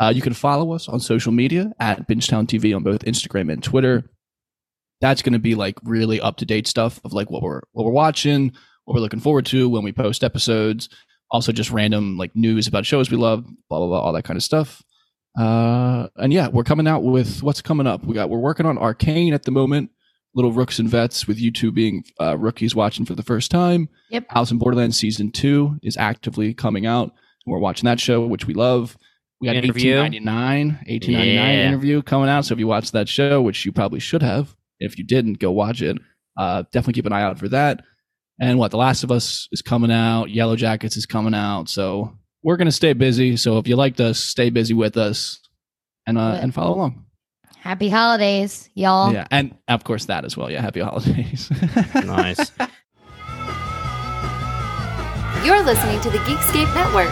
[0.00, 3.62] uh, you can follow us on social media at Bingetown TV on both Instagram and
[3.62, 4.02] Twitter.
[5.02, 7.84] That's going to be like really up to date stuff of like what we're what
[7.84, 8.52] we're watching,
[8.90, 10.88] what we're looking forward to when we post episodes.
[11.30, 14.36] Also, just random like news about shows we love, blah blah blah, all that kind
[14.36, 14.82] of stuff.
[15.38, 18.04] Uh, and yeah, we're coming out with what's coming up.
[18.04, 19.90] We got we're working on Arcane at the moment.
[20.34, 23.88] little rooks and vets with you two being uh, rookies watching for the first time.
[24.10, 24.26] Yep.
[24.30, 27.12] House in Borderlands season two is actively coming out.
[27.46, 28.96] We're watching that show, which we love.
[29.40, 29.98] We got Interview.
[29.98, 31.66] 1899, 1899 Yeah.
[31.68, 32.44] interview coming out.
[32.44, 35.50] So if you watched that show, which you probably should have, if you didn't, go
[35.52, 35.96] watch it.
[36.36, 37.82] Uh, definitely keep an eye out for that.
[38.40, 40.30] And what The Last of Us is coming out.
[40.30, 41.68] Yellow Jackets is coming out.
[41.68, 43.36] So we're gonna stay busy.
[43.36, 45.38] So if you liked us, stay busy with us,
[46.06, 46.44] and uh, Good.
[46.44, 47.04] and follow along.
[47.58, 49.12] Happy holidays, y'all.
[49.12, 50.50] Yeah, and of course that as well.
[50.50, 51.50] Yeah, happy holidays.
[51.94, 52.50] Nice.
[55.44, 57.08] You're listening to the Geekscape Network.